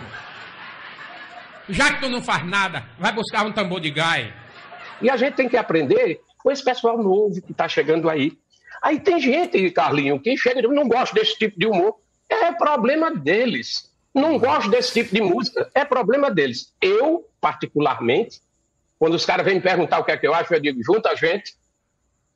Já 1.70 1.94
que 1.94 2.02
tu 2.02 2.10
não 2.10 2.22
faz 2.22 2.46
nada, 2.46 2.86
vai 2.98 3.12
buscar 3.12 3.46
um 3.46 3.52
tambor 3.52 3.80
de 3.80 3.90
gai. 3.90 4.34
E 5.02 5.10
a 5.10 5.18
gente 5.18 5.36
tem 5.36 5.50
que 5.50 5.58
aprender 5.58 6.20
com 6.38 6.52
esse 6.52 6.64
pessoal 6.64 6.98
novo 6.98 7.42
que 7.42 7.52
está 7.52 7.68
chegando 7.68 8.10
aí. 8.10 8.38
Aí 8.82 9.00
tem 9.00 9.20
gente, 9.20 9.70
Carlinho, 9.72 10.20
que 10.20 10.38
chega 10.38 10.60
e 10.60 10.68
não 10.68 10.88
gosta 10.88 11.14
desse 11.14 11.38
tipo 11.38 11.60
de 11.60 11.68
humor. 11.68 11.96
É 12.30 12.52
problema 12.52 13.12
deles. 13.12 13.92
Não 14.14 14.38
gosto 14.40 14.70
desse 14.70 14.94
tipo 14.94 15.14
de 15.14 15.22
música. 15.22 15.70
É 15.74 15.86
problema 15.86 16.32
deles. 16.32 16.74
Eu, 16.82 17.26
particularmente, 17.40 18.42
quando 18.98 19.14
os 19.14 19.26
caras 19.26 19.46
vêm 19.46 19.56
me 19.56 19.62
perguntar 19.62 20.00
o 20.00 20.04
que 20.04 20.12
é 20.12 20.18
que 20.18 20.28
eu 20.28 20.34
acho, 20.34 20.54
eu 20.54 20.60
digo, 20.60 20.80
junta 20.84 21.10
a 21.10 21.16
gente. 21.16 21.56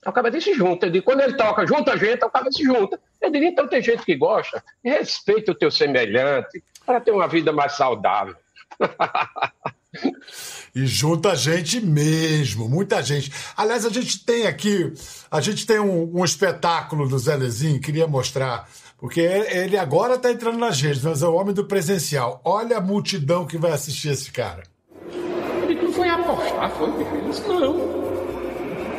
O 0.06 0.12
cara 0.12 0.42
se 0.42 0.54
junta. 0.54 0.88
Eu 0.88 0.92
digo, 0.92 1.06
quando 1.06 1.22
ele 1.22 1.34
toca, 1.34 1.66
junta 1.66 1.94
a 1.94 1.98
gente, 1.98 2.26
o 2.26 2.30
cara 2.30 2.52
se 2.52 2.64
junta. 2.64 3.00
Eu 3.22 3.32
digo, 3.32 3.46
então 3.46 3.68
tem 3.68 3.82
gente 3.82 4.04
que 4.04 4.16
gosta. 4.16 4.64
Respeita 4.84 5.52
o 5.52 5.56
teu 5.56 5.70
semelhante 5.70 6.64
para 6.86 7.00
ter 7.00 7.12
uma 7.12 7.28
vida 7.28 7.52
mais 7.52 7.74
saudável. 7.74 8.36
e 10.74 10.88
junta 10.88 11.36
gente 11.36 11.80
mesmo, 11.80 12.68
muita 12.68 13.04
gente. 13.04 13.32
Aliás, 13.56 13.86
a 13.86 13.90
gente 13.90 14.26
tem 14.26 14.48
aqui, 14.48 14.92
a 15.30 15.40
gente 15.40 15.68
tem 15.68 15.80
um, 15.80 16.20
um 16.20 16.26
espetáculo 16.26 17.08
do 17.08 17.20
Zé 17.20 17.36
Lezinho, 17.36 17.80
queria 17.80 18.08
mostrar, 18.08 18.68
porque 18.98 19.20
ele 19.20 19.78
agora 19.78 20.16
está 20.16 20.32
entrando 20.32 20.58
nas 20.58 20.82
redes, 20.82 21.04
mas 21.04 21.22
é 21.22 21.28
o 21.28 21.36
homem 21.36 21.54
do 21.54 21.66
presencial. 21.66 22.42
Olha 22.44 22.78
a 22.78 22.82
multidão 22.82 23.46
que 23.46 23.58
vai 23.58 23.72
assistir 23.72 24.10
esse 24.10 24.32
cara. 24.32 24.64
Ele 25.64 25.80
não 25.80 25.94
foi 25.94 26.10
apostar, 26.10 26.72
foi? 26.72 26.90
Não. 27.48 28.01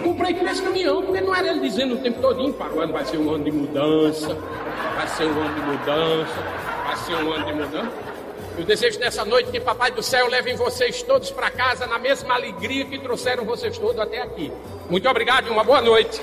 Comprei 0.02 0.34
com 0.34 0.48
esse 0.48 0.62
caminhão, 0.62 1.02
porque 1.02 1.20
não 1.20 1.34
era 1.34 1.48
ele 1.48 1.60
dizendo 1.60 1.94
o 1.94 1.98
tempo 1.98 2.20
todinho, 2.20 2.52
para 2.52 2.68
vai 2.86 3.04
ser 3.04 3.18
um 3.18 3.30
ano 3.30 3.44
de 3.44 3.52
mudança, 3.52 4.34
vai 4.96 5.08
ser 5.08 5.24
um 5.26 5.40
ano 5.40 5.54
de 5.54 5.60
mudança, 5.60 6.34
vai 6.84 6.96
ser 6.96 7.14
um 7.14 7.32
ano 7.32 7.46
de 7.46 7.52
mudança. 7.52 7.92
Eu 8.58 8.64
desejo 8.64 8.98
nessa 8.98 9.24
noite 9.24 9.50
que 9.50 9.58
Papai 9.58 9.90
do 9.92 10.02
Céu 10.02 10.28
leve 10.28 10.54
vocês 10.54 11.02
todos 11.02 11.30
para 11.30 11.50
casa 11.50 11.86
na 11.86 11.98
mesma 11.98 12.34
alegria 12.34 12.84
que 12.84 12.98
trouxeram 12.98 13.44
vocês 13.44 13.78
todos 13.78 13.98
até 13.98 14.20
aqui. 14.20 14.52
Muito 14.90 15.08
obrigado 15.08 15.46
e 15.46 15.50
uma 15.50 15.64
boa 15.64 15.80
noite. 15.80 16.20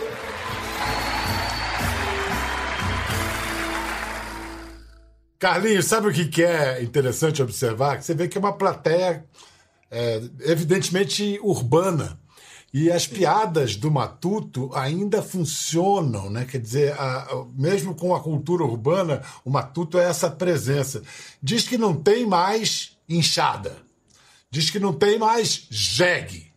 Carlinhos, 5.39 5.85
sabe 5.85 6.09
o 6.09 6.13
que 6.13 6.43
é 6.43 6.83
interessante 6.83 7.41
observar? 7.41 8.01
Você 8.01 8.13
vê 8.13 8.27
que 8.27 8.37
é 8.37 8.41
uma 8.41 8.53
plateia 8.53 9.25
é, 9.89 10.21
evidentemente 10.41 11.39
urbana. 11.41 12.19
E 12.73 12.91
as 12.91 13.07
piadas 13.07 13.75
do 13.75 13.89
Matuto 13.89 14.69
ainda 14.75 15.21
funcionam, 15.21 16.29
né? 16.29 16.45
Quer 16.45 16.59
dizer, 16.59 16.93
a, 16.99 17.23
a, 17.23 17.45
mesmo 17.55 17.95
com 17.95 18.13
a 18.13 18.21
cultura 18.21 18.63
urbana, 18.63 19.23
o 19.43 19.49
Matuto 19.49 19.97
é 19.97 20.05
essa 20.05 20.29
presença. 20.29 21.01
Diz 21.41 21.67
que 21.67 21.77
não 21.77 21.95
tem 21.95 22.27
mais 22.27 22.97
inchada. 23.07 23.75
Diz 24.51 24.69
que 24.69 24.79
não 24.79 24.93
tem 24.93 25.17
mais 25.17 25.65
jegue. 25.69 26.51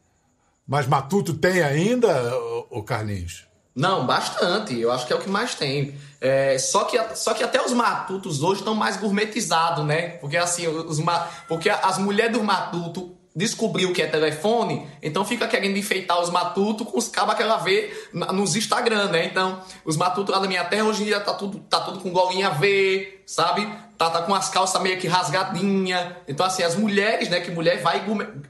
Mas 0.66 0.86
Matuto 0.86 1.34
tem 1.34 1.62
ainda, 1.62 2.34
o 2.70 2.82
Carlinhos? 2.82 3.46
Não, 3.74 4.06
bastante. 4.06 4.78
Eu 4.78 4.92
acho 4.92 5.06
que 5.06 5.12
é 5.12 5.16
o 5.16 5.20
que 5.20 5.30
mais 5.30 5.54
tem. 5.54 5.94
É, 6.20 6.58
só, 6.58 6.84
que, 6.84 6.98
só 7.16 7.34
que 7.34 7.42
até 7.42 7.64
os 7.64 7.72
matutos 7.72 8.42
hoje 8.42 8.60
estão 8.60 8.74
mais 8.74 8.96
gourmetizados, 8.96 9.84
né? 9.84 10.10
Porque 10.18 10.36
assim, 10.36 10.68
os, 10.68 11.00
porque 11.48 11.70
as 11.70 11.98
mulheres 11.98 12.32
do 12.36 12.44
matuto 12.44 13.16
descobriu 13.34 13.92
que 13.92 14.02
é 14.02 14.06
telefone, 14.06 14.86
então 15.02 15.24
fica 15.24 15.48
querendo 15.48 15.76
enfeitar 15.76 16.20
os 16.20 16.28
matutos 16.28 16.86
com 16.86 16.98
os 16.98 17.08
cabos 17.08 17.34
que 17.34 17.42
ela 17.42 17.56
vê 17.56 17.92
nos 18.12 18.54
Instagram, 18.56 19.08
né? 19.08 19.24
Então, 19.24 19.60
os 19.84 19.96
matutos 19.96 20.34
lá 20.34 20.40
da 20.40 20.46
minha 20.46 20.64
terra 20.64 20.84
hoje 20.84 21.02
em 21.02 21.06
dia 21.06 21.18
tá 21.18 21.32
tudo, 21.32 21.58
tá 21.60 21.80
tudo 21.80 22.00
com 22.00 22.10
golinha 22.10 22.50
V, 22.50 23.22
sabe? 23.26 23.66
Tá, 23.96 24.10
tá 24.10 24.22
com 24.22 24.34
as 24.34 24.50
calças 24.50 24.80
meio 24.82 24.98
que 24.98 25.08
rasgadinha. 25.08 26.18
Então, 26.28 26.44
assim, 26.44 26.62
as 26.62 26.76
mulheres, 26.76 27.30
né? 27.30 27.40
Que 27.40 27.50
mulher 27.50 27.80
vai 27.80 28.04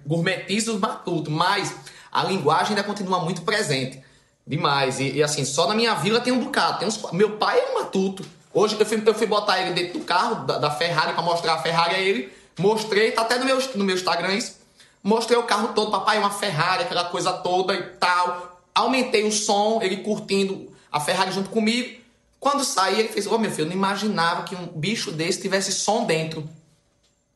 gourmetiza 0.05 0.73
os 0.73 0.81
matutos, 0.81 1.33
mas 1.33 1.75
a 2.11 2.25
linguagem 2.25 2.71
ainda 2.71 2.83
continua 2.83 3.21
muito 3.21 3.43
presente. 3.43 4.03
Demais. 4.45 4.99
E, 4.99 5.13
e, 5.13 5.23
assim, 5.23 5.45
só 5.45 5.69
na 5.69 5.75
minha 5.75 5.95
vila 5.95 6.21
tem 6.21 6.33
um 6.33 6.41
Ducato. 6.41 6.81
Tem 6.81 6.89
uns, 6.89 7.01
meu 7.13 7.37
pai 7.37 7.61
é 7.61 7.71
um 7.71 7.75
matuto. 7.75 8.25
Hoje 8.53 8.77
eu 8.79 8.85
fui, 8.85 9.03
eu 9.07 9.15
fui 9.15 9.27
botar 9.27 9.61
ele 9.61 9.73
dentro 9.73 10.01
do 10.01 10.05
carro, 10.05 10.45
da, 10.45 10.59
da 10.59 10.71
Ferrari, 10.71 11.13
para 11.13 11.23
mostrar 11.23 11.55
a 11.55 11.59
Ferrari 11.59 11.95
a 11.95 12.01
ele. 12.01 12.33
Mostrei, 12.59 13.13
tá 13.13 13.23
até 13.23 13.39
no 13.39 13.45
meu, 13.45 13.59
no 13.77 13.85
meu 13.85 13.95
Instagram 13.95 14.35
isso 14.35 14.62
Mostrei 15.03 15.39
o 15.39 15.43
carro 15.45 15.69
todo, 15.75 15.91
papai, 15.91 16.19
uma 16.19 16.31
Ferrari, 16.31 16.85
aquela 16.85 17.05
coisa 17.05 17.33
toda 17.33 17.75
e 17.75 17.83
tal. 17.83 18.61
Aumentei 18.75 19.25
o 19.25 19.33
som, 19.33 19.81
ele 19.83 19.99
curtindo 19.99 20.73
a 20.91 21.01
Ferrari 21.01 21.33
junto 21.33 21.51
comigo. 21.51 22.01
Quando 22.39 22.65
saí, 22.65 22.99
ele 22.99 23.09
fez: 23.09 23.27
Ô 23.27 23.35
oh, 23.35 23.39
meu 23.39 23.51
filho, 23.51 23.65
eu 23.65 23.71
não 23.71 23.77
imaginava 23.77 24.45
que 24.45 24.55
um 24.55 24.67
bicho 24.67 25.11
desse 25.11 25.41
tivesse 25.41 25.73
som 25.73 26.05
dentro. 26.05 26.49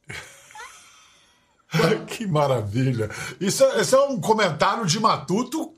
que 2.06 2.26
maravilha! 2.26 3.10
Isso, 3.40 3.64
é, 3.64 3.82
isso 3.82 3.96
é 3.96 4.00
um 4.06 4.20
comentário 4.20 4.86
de 4.86 5.00
matuto 5.00 5.74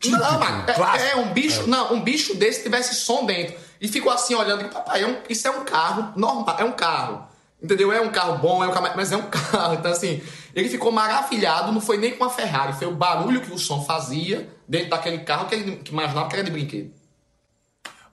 Típico, 0.00 0.22
não, 0.22 0.38
mas 0.38 1.02
é, 1.02 1.10
é, 1.12 1.16
um 1.16 1.32
bicho, 1.32 1.62
é. 1.62 1.66
não, 1.66 1.94
um 1.94 2.02
bicho 2.02 2.34
desse 2.34 2.62
tivesse 2.62 2.94
som 2.94 3.24
dentro. 3.24 3.56
E 3.80 3.88
ficou 3.88 4.12
assim 4.12 4.34
olhando, 4.34 4.68
papai, 4.68 5.02
é 5.02 5.06
um, 5.06 5.16
isso 5.28 5.46
é 5.46 5.50
um 5.50 5.64
carro 5.64 6.12
normal, 6.16 6.56
é 6.58 6.64
um 6.64 6.72
carro. 6.72 7.26
Entendeu? 7.62 7.90
É 7.92 8.00
um 8.00 8.10
carro 8.10 8.38
bom, 8.38 8.62
é 8.62 8.68
um 8.68 8.72
carro, 8.72 8.92
mas 8.94 9.12
é 9.12 9.16
um 9.16 9.28
carro. 9.30 9.74
Então, 9.74 9.92
assim, 9.92 10.22
ele 10.56 10.70
ficou 10.70 10.90
maravilhado, 10.90 11.70
não 11.70 11.82
foi 11.82 11.98
nem 11.98 12.16
com 12.16 12.24
a 12.24 12.30
Ferrari, 12.30 12.72
foi 12.72 12.86
o 12.86 12.96
barulho 12.96 13.42
que 13.42 13.52
o 13.52 13.58
som 13.58 13.84
fazia 13.84 14.48
dentro 14.66 14.88
daquele 14.88 15.18
carro 15.18 15.46
que 15.46 15.54
ele 15.54 15.76
que 15.76 15.92
imaginava 15.92 16.30
que 16.30 16.34
era 16.34 16.42
de 16.44 16.50
brinquedo. 16.50 16.90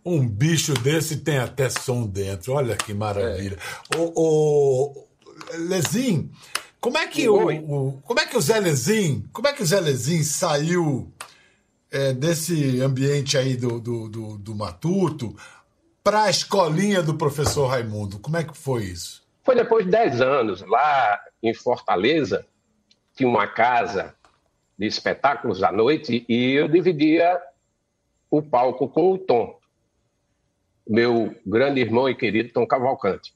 Um 0.06 0.28
bicho 0.28 0.74
desse 0.74 1.18
tem 1.18 1.38
até 1.38 1.70
som 1.70 2.06
dentro, 2.06 2.52
olha 2.52 2.76
que 2.76 2.94
maravilha. 2.94 3.58
É. 3.96 3.98
O, 3.98 4.12
o 4.14 5.08
Lezin, 5.54 6.30
como 6.82 6.98
é 6.98 7.08
que 7.08 7.30
o, 7.30 7.48
o, 7.48 8.02
como 8.02 8.20
é 8.20 8.26
que 8.26 8.36
o 8.36 8.42
Zé 8.42 8.60
Lezin, 8.60 9.24
como 9.32 9.48
é 9.48 9.54
que 9.54 9.64
o 9.64 9.66
Zé 9.66 9.80
Lezin 9.80 10.22
saiu 10.22 11.10
é, 11.90 12.12
desse 12.12 12.82
ambiente 12.82 13.38
aí 13.38 13.56
do, 13.56 13.80
do, 13.80 14.10
do, 14.10 14.38
do 14.38 14.54
Matuto 14.54 15.34
para 16.04 16.24
a 16.24 16.30
escolinha 16.30 17.02
do 17.02 17.14
professor 17.14 17.68
Raimundo? 17.68 18.20
Como 18.20 18.36
é 18.36 18.44
que 18.44 18.58
foi 18.58 18.84
isso? 18.84 19.23
Foi 19.44 19.56
depois 19.56 19.86
de 19.86 19.92
10 19.92 20.22
anos, 20.22 20.62
lá 20.62 21.20
em 21.42 21.54
Fortaleza, 21.54 22.48
tinha 23.16 23.28
uma 23.28 23.46
casa 23.46 24.16
de 24.78 24.88
espetáculos 24.88 25.62
à 25.62 25.72
noite 25.72 26.26
e 26.28 26.54
eu 26.54 26.68
dividia 26.68 27.42
o 28.32 28.42
palco 28.42 28.88
com 28.88 29.12
o 29.12 29.18
Tom, 29.18 29.60
meu 30.88 31.36
grande 31.46 31.82
irmão 31.82 32.10
e 32.10 32.16
querido 32.16 32.54
Tom 32.54 32.66
Cavalcante. 32.66 33.34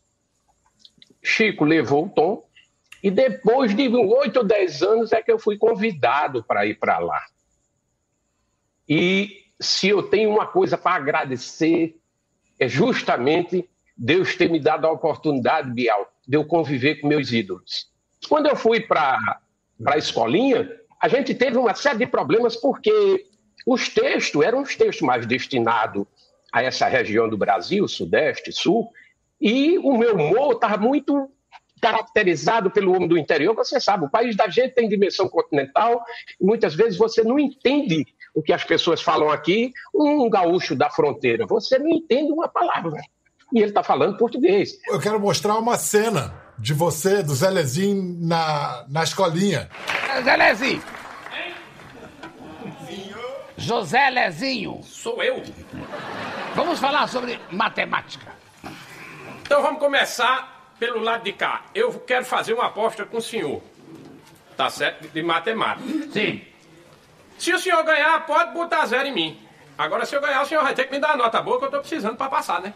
Chico 1.21 1.65
levou 1.65 2.05
o 2.05 2.09
Tom 2.09 2.47
e 3.03 3.11
depois 3.11 3.75
de 3.75 3.87
oito 3.87 4.37
ou 4.37 4.45
dez 4.45 4.81
anos 4.81 5.11
é 5.11 5.21
que 5.21 5.31
eu 5.31 5.37
fui 5.37 5.57
convidado 5.57 6.43
para 6.43 6.65
ir 6.65 6.75
para 6.79 6.99
lá. 6.99 7.21
E 8.87 9.43
se 9.59 9.89
eu 9.89 10.03
tenho 10.03 10.29
uma 10.29 10.47
coisa 10.47 10.77
para 10.77 10.95
agradecer, 10.95 11.99
é 12.57 12.67
justamente 12.67 13.69
Deus 13.97 14.35
ter 14.35 14.49
me 14.49 14.59
dado 14.59 14.85
a 14.85 14.91
oportunidade, 14.91 15.71
Bial, 15.71 16.11
de 16.27 16.37
eu 16.37 16.45
conviver 16.45 16.95
com 16.95 17.07
meus 17.07 17.31
ídolos. 17.31 17.89
Quando 18.29 18.47
eu 18.47 18.55
fui 18.55 18.81
para 18.81 19.39
a 19.85 19.97
escolinha, 19.97 20.69
a 21.01 21.07
gente 21.07 21.33
teve 21.33 21.57
uma 21.57 21.73
série 21.73 21.99
de 21.99 22.07
problemas 22.07 22.55
porque 22.55 23.25
os 23.65 23.89
textos 23.89 24.43
eram 24.43 24.61
os 24.61 24.75
textos 24.75 25.05
mais 25.05 25.25
destinados 25.25 26.05
a 26.51 26.63
essa 26.63 26.87
região 26.87 27.27
do 27.27 27.37
Brasil, 27.37 27.87
Sudeste, 27.87 28.51
Sul, 28.51 28.89
e 29.39 29.77
o 29.79 29.97
meu 29.97 30.15
humor 30.15 30.53
estava 30.53 30.77
muito 30.77 31.29
caracterizado 31.81 32.71
pelo 32.71 32.95
homem 32.95 33.07
do 33.07 33.17
interior. 33.17 33.55
Você 33.55 33.79
sabe, 33.79 34.05
o 34.05 34.09
país 34.09 34.35
da 34.35 34.47
gente 34.47 34.73
tem 34.73 34.89
dimensão 34.89 35.27
continental 35.27 36.03
e 36.39 36.43
muitas 36.43 36.73
vezes 36.73 36.97
você 36.97 37.23
não 37.23 37.37
entende 37.37 38.05
o 38.33 38.41
que 38.41 38.53
as 38.53 38.63
pessoas 38.63 39.01
falam 39.01 39.29
aqui, 39.29 39.71
um 39.93 40.29
gaúcho 40.29 40.75
da 40.75 40.89
fronteira. 40.89 41.45
Você 41.45 41.77
não 41.77 41.89
entende 41.89 42.31
uma 42.31 42.47
palavra 42.47 42.99
e 43.53 43.59
ele 43.59 43.69
está 43.69 43.83
falando 43.83 44.17
português. 44.17 44.79
Eu 44.87 44.99
quero 44.99 45.19
mostrar 45.19 45.55
uma 45.57 45.77
cena 45.77 46.33
de 46.57 46.73
você, 46.73 47.21
do 47.21 47.33
Zé 47.35 47.49
Lezinho, 47.49 48.17
na, 48.19 48.85
na 48.89 49.03
escolinha. 49.03 49.69
Zé 50.23 50.35
Lezinho! 50.35 50.83
José 53.57 54.09
Lezinho. 54.11 54.81
Sou 54.83 55.21
eu. 55.23 55.41
Vamos 56.55 56.79
falar 56.79 57.07
sobre 57.07 57.39
matemática. 57.51 58.31
Então 59.41 59.61
vamos 59.61 59.79
começar 59.79 60.73
pelo 60.79 61.01
lado 61.01 61.23
de 61.23 61.33
cá. 61.33 61.65
Eu 61.73 61.91
quero 62.01 62.23
fazer 62.23 62.53
uma 62.53 62.67
aposta 62.67 63.05
com 63.05 63.17
o 63.17 63.21
senhor. 63.21 63.61
Tá 64.55 64.69
certo? 64.69 65.07
De 65.09 65.21
matemática. 65.23 65.87
Sim. 66.11 66.41
Se 67.37 67.53
o 67.53 67.59
senhor 67.59 67.83
ganhar, 67.83 68.25
pode 68.25 68.53
botar 68.53 68.85
zero 68.85 69.07
em 69.07 69.13
mim. 69.13 69.39
Agora, 69.77 70.05
se 70.05 70.15
eu 70.15 70.21
ganhar, 70.21 70.41
o 70.41 70.45
senhor 70.45 70.63
vai 70.63 70.73
ter 70.73 70.85
que 70.85 70.91
me 70.91 70.99
dar 70.99 71.11
a 71.11 71.17
nota 71.17 71.41
boa 71.41 71.59
que 71.59 71.65
eu 71.65 71.71
tô 71.71 71.79
precisando 71.79 72.15
pra 72.15 72.29
passar, 72.29 72.61
né? 72.61 72.73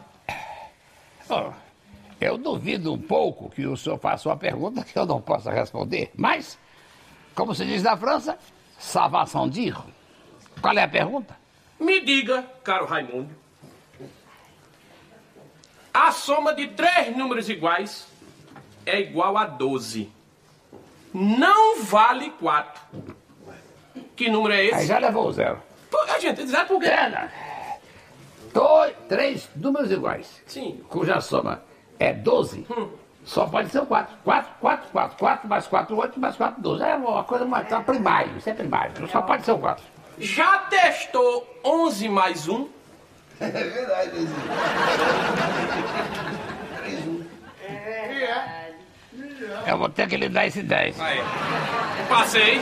Eu 2.19 2.37
duvido 2.37 2.93
um 2.93 3.01
pouco 3.01 3.49
que 3.49 3.65
o 3.65 3.75
senhor 3.75 3.97
faça 3.97 4.29
uma 4.29 4.37
pergunta 4.37 4.83
que 4.83 4.97
eu 4.97 5.05
não 5.05 5.21
possa 5.21 5.51
responder, 5.51 6.11
mas, 6.15 6.57
como 7.33 7.55
se 7.55 7.65
diz 7.65 7.81
na 7.81 7.97
França, 7.97 8.37
salvação 8.77 9.49
dire. 9.49 9.77
Qual 10.61 10.77
é 10.77 10.83
a 10.83 10.87
pergunta? 10.87 11.35
Me 11.79 11.99
diga, 12.01 12.43
caro 12.63 12.85
Raimundo, 12.85 13.29
a 15.93 16.11
soma 16.11 16.53
de 16.53 16.67
três 16.67 17.15
números 17.17 17.49
iguais 17.49 18.07
é 18.85 18.99
igual 18.99 19.37
a 19.37 19.45
12. 19.45 20.11
Não 21.13 21.81
vale 21.83 22.29
4. 22.31 22.81
Que 24.15 24.29
número 24.29 24.53
é 24.53 24.57
Aí 24.59 24.67
esse? 24.69 24.85
já 24.85 24.99
levou 24.99 25.27
o 25.27 25.31
zero. 25.33 25.61
Pô, 25.89 25.97
a 25.99 26.19
gente, 26.19 26.43
dizer 26.43 26.65
por 26.67 26.79
quê? 26.79 26.87
É? 26.87 27.29
Dois, 28.53 28.93
três 29.07 29.49
números 29.55 29.91
iguais, 29.91 30.41
Sim. 30.45 30.81
cuja 30.89 31.21
soma 31.21 31.61
é 31.99 32.11
12, 32.13 32.65
só 33.23 33.45
pode 33.45 33.69
ser 33.69 33.79
o 33.79 33.85
4. 33.85 34.13
4, 34.23 34.51
4, 34.59 34.89
4, 34.91 35.17
4, 35.17 35.47
mais 35.47 35.67
4, 35.67 35.95
8, 35.97 36.19
mais 36.19 36.35
4, 36.35 36.61
12. 36.61 36.83
É 36.83 36.95
uma 36.95 37.23
coisa 37.23 37.45
mais 37.45 37.67
tá 37.69 37.79
primário, 37.79 38.37
isso 38.37 38.49
é 38.49 38.53
primário. 38.53 39.07
Só 39.07 39.21
pode 39.21 39.45
ser 39.45 39.51
o 39.51 39.59
4. 39.59 39.83
Já 40.17 40.57
testou 40.69 41.47
11 41.63 42.09
mais 42.09 42.47
1? 42.49 42.67
Eu 49.67 49.77
vou 49.77 49.89
ter 49.89 50.07
que 50.07 50.17
lhe 50.17 50.29
dar 50.29 50.47
esse 50.47 50.61
10. 50.61 50.99
Aí. 50.99 51.21
Passei. 52.09 52.61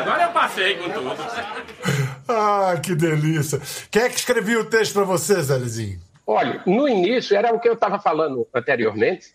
Agora 0.00 0.22
eu 0.24 0.30
passei 0.30 0.76
com 0.76 0.90
tudo. 0.90 1.16
Ah, 2.28 2.80
que 2.82 2.94
delícia. 2.94 3.60
Quem 3.90 4.02
é 4.02 4.08
que 4.08 4.16
escrevia 4.16 4.60
o 4.60 4.64
texto 4.64 4.94
para 4.94 5.04
você, 5.04 5.40
Zelezinho? 5.40 6.00
Olha, 6.26 6.60
no 6.66 6.88
início 6.88 7.36
era 7.36 7.54
o 7.54 7.60
que 7.60 7.68
eu 7.68 7.74
estava 7.74 8.00
falando 8.00 8.46
anteriormente. 8.52 9.34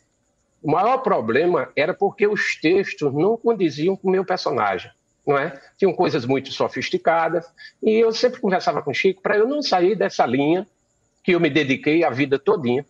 O 0.62 0.70
maior 0.70 0.98
problema 0.98 1.70
era 1.76 1.94
porque 1.94 2.28
os 2.28 2.56
textos 2.60 3.14
não 3.14 3.38
condiziam 3.38 3.96
com 3.96 4.10
o 4.10 4.12
meu 4.12 4.26
personagem, 4.26 4.92
não 5.26 5.38
é? 5.38 5.60
Tinham 5.78 5.94
coisas 5.94 6.26
muito 6.26 6.52
sofisticadas 6.52 7.46
e 7.82 7.92
eu 7.92 8.12
sempre 8.12 8.42
conversava 8.42 8.82
com 8.82 8.92
o 8.92 8.94
Chico 8.94 9.22
para 9.22 9.38
eu 9.38 9.48
não 9.48 9.62
sair 9.62 9.96
dessa 9.96 10.26
linha 10.26 10.68
que 11.24 11.32
eu 11.32 11.40
me 11.40 11.50
dediquei 11.50 12.04
a 12.04 12.10
vida 12.10 12.38
todinha, 12.38 12.86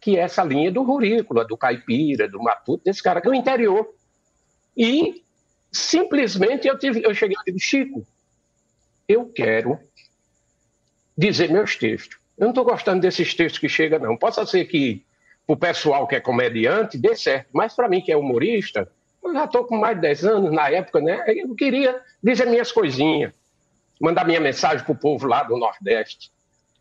que 0.00 0.18
é 0.18 0.20
essa 0.20 0.42
linha 0.42 0.72
do 0.72 0.82
rurícola, 0.82 1.44
do 1.44 1.56
caipira, 1.56 2.28
do 2.28 2.42
matuto, 2.42 2.84
desse 2.84 3.02
cara 3.02 3.20
do 3.20 3.32
interior. 3.32 3.88
E 4.76 5.22
simplesmente 5.70 6.66
eu 6.66 6.78
tive, 6.78 7.02
eu 7.04 7.14
cheguei 7.14 7.36
e 7.46 7.52
disse, 7.52 7.66
Chico, 7.66 8.06
eu 9.08 9.26
quero 9.26 9.78
dizer 11.16 11.50
meus 11.50 11.76
textos. 11.76 12.18
Eu 12.36 12.44
não 12.44 12.50
estou 12.50 12.64
gostando 12.64 13.00
desses 13.00 13.34
textos 13.34 13.58
que 13.58 13.68
chegam, 13.68 13.98
não. 13.98 14.16
Possa 14.16 14.44
ser 14.46 14.64
que 14.64 15.04
o 15.46 15.56
pessoal 15.56 16.06
que 16.06 16.16
é 16.16 16.20
comediante 16.20 16.96
dê 16.96 17.14
certo, 17.14 17.48
mas 17.52 17.74
para 17.74 17.88
mim 17.88 18.00
que 18.00 18.12
é 18.12 18.16
humorista, 18.16 18.90
eu 19.22 19.32
já 19.32 19.44
estou 19.44 19.64
com 19.64 19.76
mais 19.76 19.96
de 19.96 20.02
10 20.02 20.24
anos 20.24 20.52
na 20.52 20.68
época, 20.68 21.00
né? 21.00 21.22
Eu 21.28 21.54
queria 21.54 22.00
dizer 22.22 22.46
minhas 22.46 22.72
coisinhas, 22.72 23.32
mandar 24.00 24.24
minha 24.24 24.40
mensagem 24.40 24.84
para 24.84 24.92
o 24.92 24.98
povo 24.98 25.26
lá 25.26 25.42
do 25.42 25.56
Nordeste. 25.56 26.32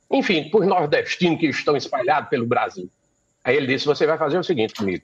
Enfim, 0.10 0.50
para 0.50 0.60
os 0.60 0.68
nordestinos 0.68 1.40
que 1.40 1.48
estão 1.48 1.78
espalhados 1.78 2.30
pelo 2.30 2.46
Brasil. 2.46 2.90
Aí 3.44 3.56
ele 3.56 3.68
disse: 3.68 3.86
Você 3.86 4.06
vai 4.06 4.18
fazer 4.18 4.38
o 4.38 4.44
seguinte 4.44 4.74
comigo. 4.74 5.04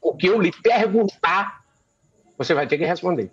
O 0.00 0.16
que 0.16 0.26
eu 0.26 0.40
lhe 0.40 0.50
perguntar, 0.50 1.64
você 2.36 2.52
vai 2.52 2.66
ter 2.66 2.78
que 2.78 2.84
responder. 2.84 3.30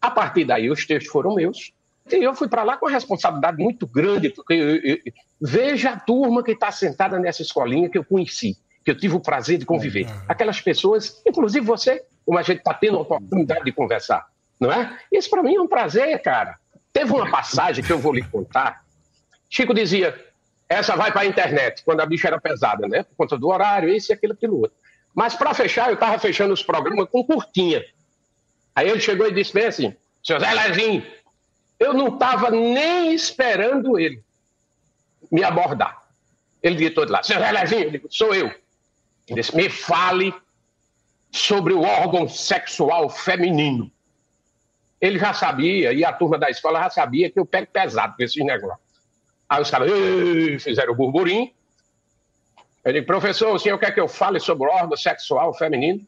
A 0.00 0.10
partir 0.10 0.44
daí, 0.44 0.70
os 0.70 0.86
textos 0.86 1.12
foram 1.12 1.34
meus. 1.34 1.72
Eu 2.10 2.34
fui 2.34 2.48
para 2.48 2.62
lá 2.62 2.76
com 2.76 2.86
uma 2.86 2.92
responsabilidade 2.92 3.62
muito 3.62 3.86
grande, 3.86 4.30
porque 4.30 4.54
eu- 4.54 4.76
eu- 4.76 4.98
eu- 5.04 5.12
veja 5.40 5.90
a 5.90 5.98
turma 5.98 6.42
que 6.42 6.52
está 6.52 6.70
sentada 6.70 7.18
nessa 7.18 7.42
escolinha 7.42 7.90
que 7.90 7.98
eu 7.98 8.04
conheci, 8.04 8.56
que 8.84 8.90
eu 8.90 8.96
tive 8.96 9.14
o 9.16 9.20
prazer 9.20 9.58
de 9.58 9.64
conviver. 9.64 10.06
Aquelas 10.28 10.60
pessoas, 10.60 11.20
inclusive 11.26 11.66
você, 11.66 12.04
como 12.24 12.38
a 12.38 12.42
gente 12.42 12.58
está 12.58 12.72
tendo 12.72 12.98
a 12.98 13.00
oportunidade 13.00 13.64
de 13.64 13.72
conversar, 13.72 14.26
não 14.60 14.70
é? 14.70 14.98
Isso 15.10 15.28
para 15.28 15.42
mim 15.42 15.56
é 15.56 15.60
um 15.60 15.66
prazer, 15.66 16.20
cara. 16.22 16.56
Teve 16.92 17.12
uma 17.12 17.30
passagem 17.30 17.84
que 17.84 17.92
eu 17.92 17.98
vou 17.98 18.12
lhe 18.12 18.22
contar. 18.22 18.84
Chico 19.50 19.74
dizia: 19.74 20.14
essa 20.68 20.96
vai 20.96 21.12
para 21.12 21.22
a 21.22 21.26
internet, 21.26 21.82
quando 21.84 22.00
a 22.00 22.06
bicha 22.06 22.28
era 22.28 22.40
pesada, 22.40 22.86
né? 22.88 23.02
Por 23.02 23.16
conta 23.16 23.36
do 23.36 23.48
horário, 23.48 23.88
isso 23.88 24.12
e 24.12 24.14
aquilo, 24.14 24.32
aquilo 24.32 24.60
outro. 24.60 24.76
Mas 25.14 25.34
para 25.34 25.52
fechar, 25.54 25.88
eu 25.88 25.94
estava 25.94 26.18
fechando 26.18 26.54
os 26.54 26.62
programas 26.62 27.08
com 27.10 27.24
curtinha. 27.24 27.84
Aí 28.74 28.88
ele 28.88 29.00
chegou 29.00 29.26
e 29.26 29.32
disse 29.32 29.52
bem 29.52 29.66
assim: 29.66 29.94
seu 30.22 30.38
Zé 30.40 30.52
Lezinho, 30.52 31.04
eu 31.78 31.92
não 31.92 32.08
estava 32.08 32.50
nem 32.50 33.14
esperando 33.14 33.98
ele 33.98 34.22
me 35.30 35.42
abordar. 35.42 36.02
Ele 36.62 36.76
disse 36.76 36.90
todo 36.90 37.10
lá: 37.10 37.22
seu 37.22 37.38
Zé 37.38 37.52
Lezinho, 37.52 38.00
eu 38.02 38.10
sou 38.10 38.34
eu. 38.34 38.46
Ele 39.28 39.40
disse: 39.40 39.54
me 39.54 39.68
fale 39.68 40.34
sobre 41.30 41.72
o 41.72 41.82
órgão 41.82 42.28
sexual 42.28 43.08
feminino. 43.10 43.90
Ele 45.00 45.18
já 45.18 45.34
sabia, 45.34 45.92
e 45.92 46.04
a 46.04 46.12
turma 46.12 46.38
da 46.38 46.48
escola 46.48 46.80
já 46.80 46.90
sabia 46.90 47.30
que 47.30 47.38
eu 47.38 47.44
pego 47.44 47.68
pesado 47.70 48.16
com 48.16 48.22
esses 48.22 48.42
negócios. 48.44 48.80
Aí 49.48 49.60
os 49.60 49.70
caras 49.70 49.90
fizeram 50.62 50.92
o 50.92 50.96
burburinho. 50.96 51.52
Eu 52.82 52.92
digo, 52.92 53.06
professor, 53.06 53.54
o 53.54 53.58
senhor 53.58 53.78
quer 53.78 53.92
que 53.92 54.00
eu 54.00 54.08
fale 54.08 54.40
sobre 54.40 54.66
o 54.66 54.72
órgão 54.72 54.96
sexual 54.96 55.52
feminino? 55.52 56.06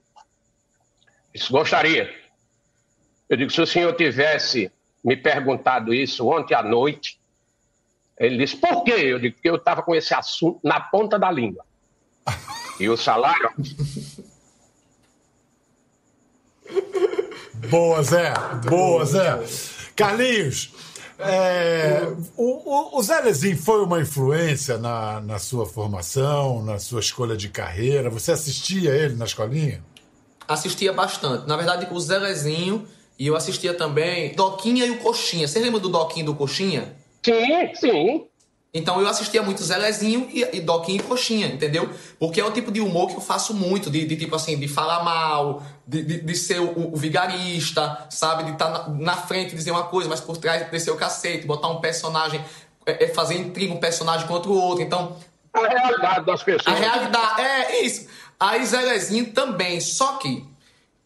Isso 1.34 1.52
gostaria. 1.52 2.12
Eu 3.28 3.36
digo, 3.36 3.50
se 3.50 3.60
o 3.60 3.66
senhor 3.66 3.94
tivesse 3.94 4.72
me 5.04 5.16
perguntado 5.16 5.94
isso 5.94 6.26
ontem 6.28 6.54
à 6.54 6.62
noite, 6.62 7.18
ele 8.18 8.38
disse, 8.38 8.56
por 8.56 8.82
quê? 8.84 8.92
Eu 8.92 9.18
digo, 9.18 9.34
porque 9.36 9.48
eu 9.48 9.56
estava 9.56 9.82
com 9.82 9.94
esse 9.94 10.12
assunto 10.12 10.58
na 10.62 10.80
ponta 10.80 11.18
da 11.18 11.30
língua. 11.30 11.64
E 12.80 12.88
o 12.88 12.96
salário, 12.96 13.50
Boa, 17.70 18.02
Zé. 18.02 18.32
Boa, 18.68 19.04
Zé. 19.04 19.42
Carlinhos, 19.96 20.72
é, 21.18 22.06
o, 22.36 22.70
o, 22.70 22.98
o 22.98 23.02
Zé 23.02 23.20
Lezinho 23.20 23.56
foi 23.56 23.82
uma 23.82 24.00
influência 24.00 24.78
na, 24.78 25.20
na 25.20 25.38
sua 25.38 25.66
formação, 25.66 26.64
na 26.64 26.78
sua 26.78 27.00
escolha 27.00 27.36
de 27.36 27.48
carreira? 27.48 28.08
Você 28.08 28.30
assistia 28.30 28.94
ele 28.94 29.16
na 29.16 29.24
escolinha? 29.24 29.82
Assistia 30.46 30.92
bastante. 30.92 31.46
Na 31.46 31.56
verdade, 31.56 31.88
o 31.90 32.00
Zelezinho 32.00 32.86
e 33.18 33.26
eu 33.26 33.36
assistia 33.36 33.74
também 33.74 34.34
Doquinha 34.34 34.86
e 34.86 34.90
o 34.90 34.98
Coxinha. 34.98 35.48
Você 35.48 35.58
lembra 35.58 35.80
do 35.80 35.88
Doquinha 35.88 36.22
e 36.22 36.26
do 36.26 36.34
Coxinha? 36.34 36.94
sim, 37.24 37.74
sim. 37.74 38.24
Então 38.72 39.00
eu 39.00 39.08
assistia 39.08 39.42
muito 39.42 39.64
Zelezinho 39.64 40.28
e, 40.30 40.42
e 40.58 40.60
Doquinha 40.60 41.00
e 41.00 41.02
Coxinha, 41.02 41.46
entendeu? 41.46 41.88
Porque 42.18 42.38
é 42.38 42.44
o 42.44 42.50
tipo 42.52 42.70
de 42.70 42.80
humor 42.82 43.08
que 43.08 43.16
eu 43.16 43.20
faço 43.20 43.54
muito, 43.54 43.90
de, 43.90 44.04
de 44.06 44.14
tipo 44.14 44.36
assim, 44.36 44.58
de 44.58 44.68
falar 44.68 45.02
mal, 45.02 45.62
de, 45.86 46.02
de, 46.02 46.20
de 46.20 46.36
ser 46.36 46.60
o, 46.60 46.92
o 46.92 46.96
vigarista, 46.96 48.06
sabe? 48.10 48.44
De 48.44 48.52
estar 48.52 48.68
na, 48.68 48.88
na 48.90 49.16
frente 49.16 49.52
e 49.52 49.56
dizer 49.56 49.70
uma 49.70 49.84
coisa, 49.84 50.08
mas 50.08 50.20
por 50.20 50.36
trás 50.36 50.70
descer 50.70 50.90
o 50.90 50.96
cacete, 50.96 51.46
botar 51.46 51.68
um 51.68 51.80
personagem, 51.80 52.44
é, 52.84 53.04
é, 53.04 53.08
fazer 53.08 53.36
intriga 53.36 53.72
um 53.72 53.78
personagem 53.78 54.26
contra 54.28 54.50
o 54.50 54.54
outro. 54.60 54.84
Então, 54.84 55.16
A 55.54 55.66
realidade 55.66 56.26
das 56.26 56.42
a 56.42 56.44
pessoas. 56.44 56.78
realidade 56.78 57.40
é 57.40 57.80
isso. 57.82 58.06
Aí 58.38 58.64
Zelezinho 58.64 59.32
também, 59.32 59.80
só 59.80 60.18
que 60.18 60.44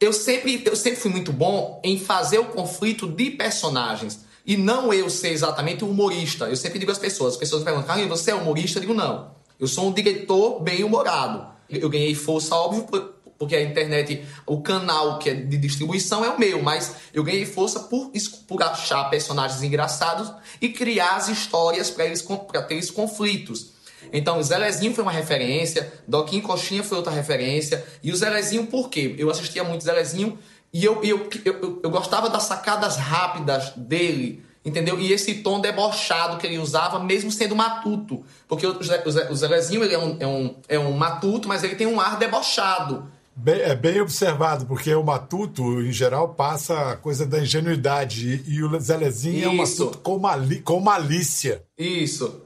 eu 0.03 0.13
sempre, 0.13 0.63
eu 0.65 0.75
sempre 0.77 0.99
fui 1.01 1.11
muito 1.11 1.33
bom 1.33 1.81
em 1.85 1.99
fazer 1.99 2.39
o 2.39 2.47
conflito 2.47 3.07
de 3.09 3.31
personagens. 3.31 4.21
E 4.45 4.57
não 4.57 4.93
eu 4.93 5.09
ser 5.09 5.29
exatamente 5.29 5.85
o 5.85 5.89
humorista. 5.89 6.47
Eu 6.47 6.57
sempre 6.57 6.79
digo 6.79 6.91
às 6.91 6.99
pessoas, 6.99 7.35
as 7.35 7.39
pessoas 7.39 7.63
perguntam, 7.63 7.87
Carlinhos, 7.87 8.11
você 8.11 8.33
é 8.33 8.35
humorista? 8.35 8.79
Eu 8.79 8.83
digo, 8.83 8.95
não. 8.95 9.31
Eu 9.59 9.69
sou 9.69 9.87
um 9.87 9.93
diretor 9.93 10.61
bem 10.61 10.83
humorado. 10.83 11.47
Eu 11.71 11.89
ganhei 11.89 12.15
força, 12.15 12.55
óbvio, 12.57 12.83
por- 12.83 13.13
porque 13.39 13.57
a 13.57 13.63
internet, 13.63 14.25
o 14.47 14.61
canal 14.61 15.19
que 15.19 15.31
é 15.31 15.35
de 15.35 15.57
distribuição 15.57 16.25
é 16.25 16.31
o 16.31 16.39
meu, 16.39 16.63
mas 16.63 16.95
eu 17.13 17.25
ganhei 17.25 17.45
força 17.45 17.81
por, 17.81 18.11
por 18.47 18.63
achar 18.63 19.05
personagens 19.11 19.63
engraçados 19.63 20.33
e 20.61 20.69
criar 20.69 21.17
as 21.17 21.29
histórias 21.29 21.91
para 21.91 22.63
ter 22.63 22.75
esses 22.77 22.91
conflitos. 22.91 23.73
Então, 24.13 24.39
o 24.39 24.43
Zelezinho 24.43 24.95
foi 24.95 25.03
uma 25.03 25.13
referência, 25.13 25.93
Doquinho 26.09 26.43
Coxinha 26.43 26.83
foi 26.83 26.97
outra 26.97 27.13
referência, 27.13 27.85
e 28.03 28.11
o 28.11 28.17
Zelezinho 28.17 28.67
por 28.67 28.89
quê? 28.89 29.15
Eu 29.19 29.31
assistia 29.31 29.63
muito 29.65 29.85
Zelezinho 29.85 30.39
e 30.73 30.85
eu, 30.85 31.03
eu, 31.05 31.29
eu, 31.45 31.81
eu, 31.83 31.91
gostava 31.91 32.31
das 32.31 32.45
sacadas 32.45 32.97
rápidas 32.97 33.73
dele, 33.77 34.43
entendeu? 34.65 34.99
E 34.99 35.13
esse 35.13 35.35
tom 35.37 35.61
debochado 35.61 36.39
que 36.39 36.47
ele 36.47 36.59
usava, 36.59 36.99
mesmo 36.99 37.31
sendo 37.31 37.55
matuto. 37.55 38.25
Porque 38.49 38.67
o, 38.67 38.79
o 38.79 38.83
Ze- 38.83 39.29
o 39.31 39.35
Zelezinho 39.35 39.85
ele 39.85 39.95
é, 39.95 39.99
um, 39.99 40.17
é, 40.19 40.27
um, 40.27 40.57
é 40.69 40.79
um 40.79 40.93
matuto, 40.93 41.47
mas 41.47 41.63
ele 41.63 41.75
tem 41.75 41.87
um 41.87 42.01
ar 42.01 42.19
debochado. 42.19 43.07
Bem- 43.35 43.61
é 43.61 43.75
bem 43.75 44.01
observado, 44.01 44.67
porque 44.67 44.95
o 44.95 45.03
matuto, 45.03 45.81
em 45.83 45.93
geral, 45.93 46.31
passa 46.31 46.93
a 46.93 46.97
coisa 46.97 47.27
da 47.27 47.41
ingenuidade. 47.41 48.43
E, 48.47 48.55
e 48.57 48.63
o 48.63 48.79
Zé 48.81 48.97
Lezinho 48.97 49.45
é 49.45 49.49
um 49.49 49.63
Isso. 49.63 49.85
matuto 49.87 49.99
com, 49.99 50.19
mali- 50.19 50.61
com 50.61 50.81
malícia. 50.81 51.63
Isso. 51.79 52.43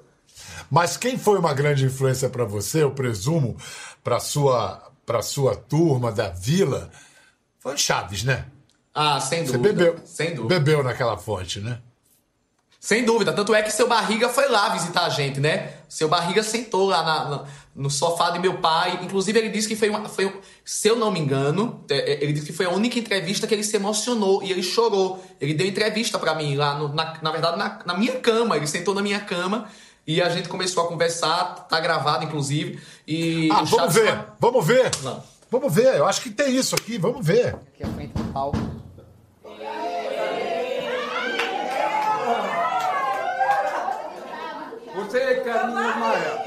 Mas 0.70 0.96
quem 0.96 1.18
foi 1.18 1.38
uma 1.38 1.55
grande 1.55 1.85
influência 1.85 2.29
para 2.29 2.44
você, 2.44 2.83
eu 2.83 2.90
presumo, 2.90 3.57
para 4.02 4.20
sua 4.20 4.83
para 5.07 5.22
sua 5.22 5.55
turma 5.55 6.11
da 6.11 6.29
vila, 6.29 6.90
foi 7.61 7.74
o 7.74 7.79
Chaves, 7.79 8.24
né? 8.24 8.46
Ah, 8.92 9.20
sem 9.20 9.46
Você 9.46 9.52
dúvida. 9.57 9.74
bebeu, 9.74 10.00
Sem 10.05 10.35
dúvida. 10.35 10.59
bebeu 10.59 10.83
naquela 10.83 11.16
fonte, 11.16 11.61
né? 11.61 11.79
Sem 12.81 13.05
dúvida. 13.05 13.33
Tanto 13.33 13.55
é 13.55 13.62
que 13.62 13.70
seu 13.70 13.88
Barriga 13.88 14.29
foi 14.29 14.48
lá 14.48 14.68
visitar 14.70 15.07
a 15.07 15.09
gente, 15.09 15.40
né? 15.40 15.72
Seu 15.88 16.09
Barriga 16.09 16.42
sentou 16.42 16.87
lá 16.88 17.02
na, 17.02 17.29
na, 17.29 17.44
no 17.74 17.90
sofá 17.90 18.31
de 18.31 18.38
meu 18.38 18.59
pai. 18.59 19.00
Inclusive, 19.02 19.38
ele 19.38 19.48
disse 19.48 19.66
que 19.66 19.74
foi 19.76 19.88
uma. 19.90 20.09
Foi, 20.09 20.33
se 20.64 20.88
eu 20.88 20.96
não 20.96 21.11
me 21.11 21.18
engano, 21.18 21.85
é, 21.90 22.12
é, 22.12 22.22
ele 22.22 22.33
disse 22.33 22.46
que 22.46 22.52
foi 22.52 22.66
a 22.66 22.70
única 22.70 22.98
entrevista 22.98 23.46
que 23.46 23.55
ele 23.55 23.64
se 23.64 23.74
emocionou 23.74 24.42
e 24.42 24.52
ele 24.52 24.62
chorou. 24.62 25.24
Ele 25.40 25.52
deu 25.52 25.66
entrevista 25.66 26.18
para 26.18 26.35
mim 26.35 26.55
lá, 26.55 26.79
no, 26.79 26.88
na, 26.94 27.18
na 27.20 27.31
verdade, 27.33 27.59
na, 27.59 27.81
na 27.85 27.94
minha 27.98 28.20
cama. 28.20 28.57
Ele 28.57 28.66
sentou 28.66 28.94
na 28.94 29.02
minha 29.02 29.20
cama 29.20 29.68
e 30.07 30.23
a 30.23 30.29
gente 30.29 30.49
começou 30.49 30.85
a 30.85 30.88
conversar. 30.88 31.66
Tá 31.69 31.81
gravado, 31.81 32.25
inclusive. 32.25 32.81
E 33.07 33.49
ah, 33.51 33.62
vamos 33.64 33.95
ver, 33.95 34.25
vamos 34.38 34.66
ver. 34.66 34.90
Não. 35.03 35.23
Vamos 35.51 35.75
ver, 35.75 35.97
eu 35.97 36.07
acho 36.07 36.23
que 36.23 36.31
tem 36.31 36.57
isso 36.57 36.75
aqui, 36.75 36.99
vamos 36.99 37.25
ver. 37.25 37.55
Aqui 37.55 37.83
é 37.83 37.87
frente 37.87 38.12
do 38.12 38.25
palco. 38.33 38.59
Você, 44.97 45.35
Carlinhos 45.45 45.97
Maia. 45.97 46.47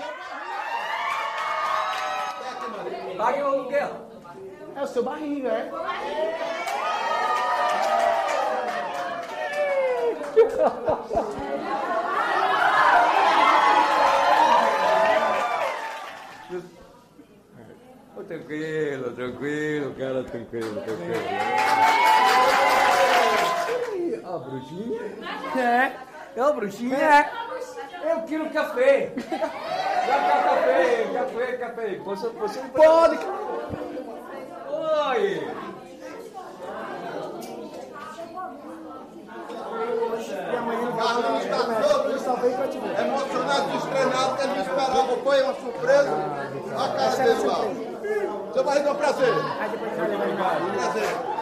Pague 3.18 3.42
o 3.42 3.46
aluguel. 3.48 4.10
É 4.76 4.82
o 4.82 4.88
seu 4.88 5.04
barriga, 5.04 5.50
é? 5.50 5.72
tranquilo, 18.30 19.12
tranquilo, 19.16 19.96
cara, 19.98 20.24
tranquilo, 20.24 20.82
tranquilo. 20.82 21.16
A 24.24 24.38
bruxinha? 24.38 25.02
É. 25.58 25.92
É 26.36 26.42
a 26.42 26.52
bruxinha? 26.52 26.96
É. 26.96 27.32
Eu 28.12 28.22
quero 28.22 28.50
café. 28.52 29.12
Já 29.18 30.20
quer 30.20 30.44
café, 30.44 31.08
café, 31.14 31.58
café. 31.58 31.98
Você, 31.98 32.30
você 32.30 32.60
Pode. 32.76 33.18
Oi. 34.70 35.22
E. 35.26 35.70
Emocionado, 43.00 43.78
estrenado, 43.78 44.36
que 44.36 44.44
a 44.44 44.48
gente 44.48 44.60
esperava. 44.60 45.18
Foi 45.18 45.42
uma 45.44 45.54
surpresa. 45.56 46.12
A 46.78 46.90
cara 46.90 47.16
dele 47.24 47.48
lá. 47.48 47.99
Seu 48.54 48.64
marido 48.64 48.88
é 48.88 48.92
um 48.92 48.96
prazer. 48.96 49.30
Embora. 49.30 50.60
Prazer. 50.74 51.40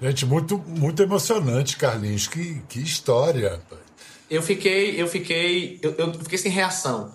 Gente, 0.00 0.26
muito, 0.26 0.58
muito 0.66 1.02
emocionante, 1.02 1.76
Carlinhos. 1.76 2.26
Que, 2.28 2.60
que 2.68 2.80
história. 2.80 3.52
rapaz. 3.52 3.80
Eu 4.30 4.42
fiquei, 4.42 5.00
eu 5.00 5.06
fiquei, 5.06 5.78
eu, 5.82 5.92
eu 5.92 6.12
fiquei 6.14 6.38
sem 6.38 6.50
reação. 6.50 7.12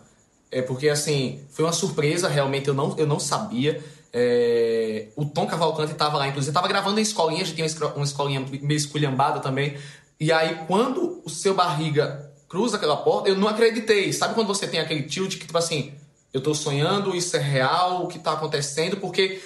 É 0.52 0.62
porque 0.62 0.90
assim, 0.90 1.44
foi 1.52 1.66
uma 1.66 1.72
surpresa, 1.72 2.28
realmente 2.28 2.68
eu 2.68 2.74
não, 2.74 2.98
eu 2.98 3.06
não 3.06 3.20
sabia. 3.20 3.84
É, 4.12 5.08
o 5.16 5.26
Tom 5.26 5.46
Cavalcante 5.46 5.92
estava 5.92 6.18
lá, 6.18 6.28
inclusive, 6.28 6.50
estava 6.50 6.68
gravando 6.68 7.00
em 7.00 7.04
escolinha, 7.04 7.46
gente 7.46 7.56
tinha 7.56 7.66
uma 7.66 7.70
esco- 7.72 7.94
uma 7.96 8.06
escolinha 8.06 8.40
meio 8.62 8.78
esculhambada 8.78 9.40
também. 9.40 9.78
E 10.20 10.32
aí, 10.32 10.60
quando 10.68 11.22
o 11.24 11.30
seu 11.30 11.54
barriga 11.54 12.30
cruza 12.48 12.78
aquela 12.78 12.98
porta, 12.98 13.30
eu 13.30 13.36
não 13.38 13.48
acreditei. 13.48 14.12
Sabe 14.12 14.34
quando 14.34 14.48
você 14.48 14.68
tem 14.68 14.80
aquele 14.80 15.04
tilt 15.04 15.38
que, 15.38 15.46
tipo 15.46 15.58
assim, 15.58 15.94
eu 16.34 16.42
tô 16.42 16.54
sonhando, 16.56 17.16
isso 17.16 17.36
é 17.38 17.40
real, 17.40 18.04
o 18.04 18.08
que 18.08 18.18
tá 18.20 18.34
acontecendo? 18.34 18.98
Porque 18.98 19.42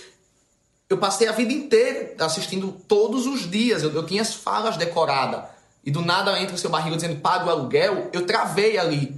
eu 0.89 0.97
passei 0.97 1.27
a 1.27 1.31
vida 1.33 1.51
inteira 1.51 2.15
assistindo 2.19 2.71
todos 2.87 3.25
os 3.25 3.49
dias. 3.49 3.83
Eu, 3.83 3.91
eu 3.93 4.05
tinha 4.05 4.21
as 4.21 4.33
falas 4.33 4.77
decoradas. 4.77 5.43
E 5.85 5.91
do 5.91 6.01
nada 6.01 6.39
entra 6.41 6.55
o 6.55 6.57
seu 6.57 6.69
barriga 6.69 6.95
dizendo 6.95 7.19
paga 7.19 7.45
o 7.45 7.49
aluguel. 7.49 8.09
Eu 8.13 8.25
travei 8.25 8.77
ali. 8.77 9.15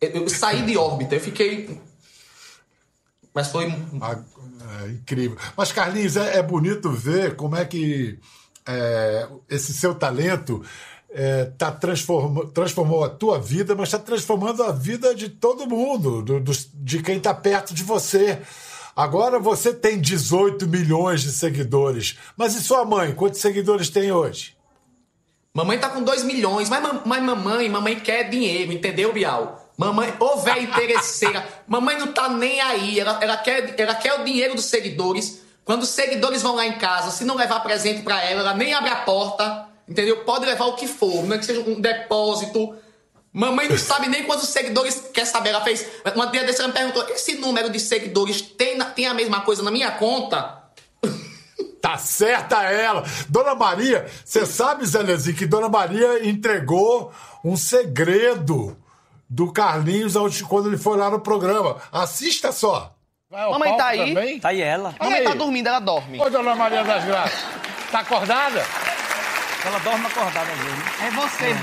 Eu, 0.00 0.10
eu 0.22 0.28
saí 0.28 0.62
de 0.62 0.76
órbita. 0.76 1.14
Eu 1.14 1.20
fiquei. 1.20 1.80
Mas 3.34 3.48
foi. 3.48 3.66
É 4.84 4.88
incrível. 4.90 5.36
Mas, 5.56 5.72
Carlinhos, 5.72 6.16
é, 6.16 6.38
é 6.38 6.42
bonito 6.42 6.90
ver 6.90 7.36
como 7.36 7.56
é 7.56 7.64
que 7.64 8.18
é, 8.66 9.28
esse 9.50 9.72
seu 9.74 9.94
talento 9.94 10.62
é, 11.10 11.44
tá 11.58 11.70
transformou 11.70 13.04
a 13.04 13.08
tua 13.10 13.38
vida, 13.38 13.74
mas 13.74 13.88
está 13.88 13.98
transformando 13.98 14.62
a 14.62 14.72
vida 14.72 15.14
de 15.14 15.28
todo 15.28 15.66
mundo, 15.68 16.22
do- 16.22 16.40
dos- 16.40 16.70
de 16.72 17.02
quem 17.02 17.18
está 17.18 17.34
perto 17.34 17.74
de 17.74 17.82
você. 17.82 18.40
Agora 18.96 19.38
você 19.38 19.72
tem 19.74 20.00
18 20.00 20.66
milhões 20.66 21.22
de 21.22 21.32
seguidores. 21.32 22.16
Mas 22.36 22.54
e 22.54 22.62
sua 22.62 22.84
mãe? 22.84 23.12
Quantos 23.14 23.40
seguidores 23.40 23.90
tem 23.90 24.10
hoje? 24.12 24.56
Mamãe 25.54 25.78
tá 25.78 25.90
com 25.90 26.02
2 26.02 26.24
milhões, 26.24 26.70
mas, 26.70 27.00
mas 27.04 27.22
mamãe, 27.22 27.68
mamãe 27.68 28.00
quer 28.00 28.30
dinheiro, 28.30 28.72
entendeu, 28.72 29.12
Bial? 29.12 29.61
Mamãe, 29.82 30.14
ô 30.20 30.36
velha 30.36 30.60
interesseira, 30.60 31.44
mamãe 31.66 31.98
não 31.98 32.12
tá 32.12 32.28
nem 32.28 32.60
aí, 32.60 33.00
ela, 33.00 33.18
ela, 33.20 33.36
quer, 33.36 33.74
ela 33.76 33.96
quer 33.96 34.20
o 34.20 34.24
dinheiro 34.24 34.54
dos 34.54 34.66
seguidores. 34.66 35.42
Quando 35.64 35.82
os 35.82 35.88
seguidores 35.88 36.40
vão 36.40 36.54
lá 36.54 36.64
em 36.64 36.78
casa, 36.78 37.10
se 37.10 37.24
não 37.24 37.34
levar 37.34 37.58
presente 37.60 38.02
pra 38.02 38.22
ela, 38.22 38.42
ela 38.42 38.54
nem 38.54 38.72
abre 38.74 38.90
a 38.90 38.96
porta, 38.96 39.66
entendeu? 39.88 40.18
Pode 40.24 40.46
levar 40.46 40.66
o 40.66 40.76
que 40.76 40.86
for, 40.86 41.24
não 41.24 41.34
é 41.34 41.38
que 41.38 41.44
seja 41.44 41.60
um 41.62 41.80
depósito. 41.80 42.76
Mamãe 43.32 43.68
não 43.68 43.76
sabe 43.76 44.08
nem 44.08 44.22
quantos 44.22 44.50
seguidores 44.50 45.02
quer 45.12 45.24
saber. 45.24 45.50
Ela 45.50 45.62
fez. 45.62 45.84
Uma 46.14 46.26
dia 46.26 46.44
desse 46.44 46.60
ela 46.60 46.68
me 46.68 46.74
perguntou: 46.74 47.04
esse 47.08 47.36
número 47.36 47.70
de 47.70 47.80
seguidores 47.80 48.40
tem, 48.40 48.78
tem 48.94 49.06
a 49.06 49.14
mesma 49.14 49.40
coisa 49.40 49.64
na 49.64 49.70
minha 49.70 49.90
conta? 49.92 50.62
Tá 51.80 51.98
certa 51.98 52.62
ela. 52.62 53.02
Dona 53.28 53.56
Maria, 53.56 54.06
você 54.24 54.46
sabe, 54.46 54.86
Zé 54.86 55.02
Lezinho, 55.02 55.36
que 55.36 55.46
Dona 55.46 55.68
Maria 55.68 56.28
entregou 56.28 57.12
um 57.42 57.56
segredo 57.56 58.76
do 59.32 59.50
Carlinhos 59.50 60.14
quando 60.42 60.68
ele 60.68 60.76
foi 60.76 60.98
lá 60.98 61.08
no 61.08 61.18
programa. 61.18 61.76
Assista 61.90 62.52
só. 62.52 62.94
Vai 63.30 63.48
Mamãe 63.48 63.76
tá 63.78 63.86
aí? 63.86 64.14
Também? 64.14 64.40
Tá 64.40 64.48
aí 64.50 64.60
ela. 64.60 64.94
Mamãe 65.00 65.20
aí. 65.20 65.24
tá 65.24 65.34
dormindo, 65.34 65.66
ela 65.68 65.78
dorme. 65.78 66.20
Ô, 66.20 66.28
dona 66.28 66.54
Maria 66.54 66.84
das 66.84 67.02
Graças, 67.02 67.40
tá 67.90 68.00
acordada? 68.00 68.62
Ela 69.64 69.78
dorme 69.78 70.06
acordada 70.06 70.50
mesmo. 70.54 70.82
É 71.02 71.10
você. 71.12 71.56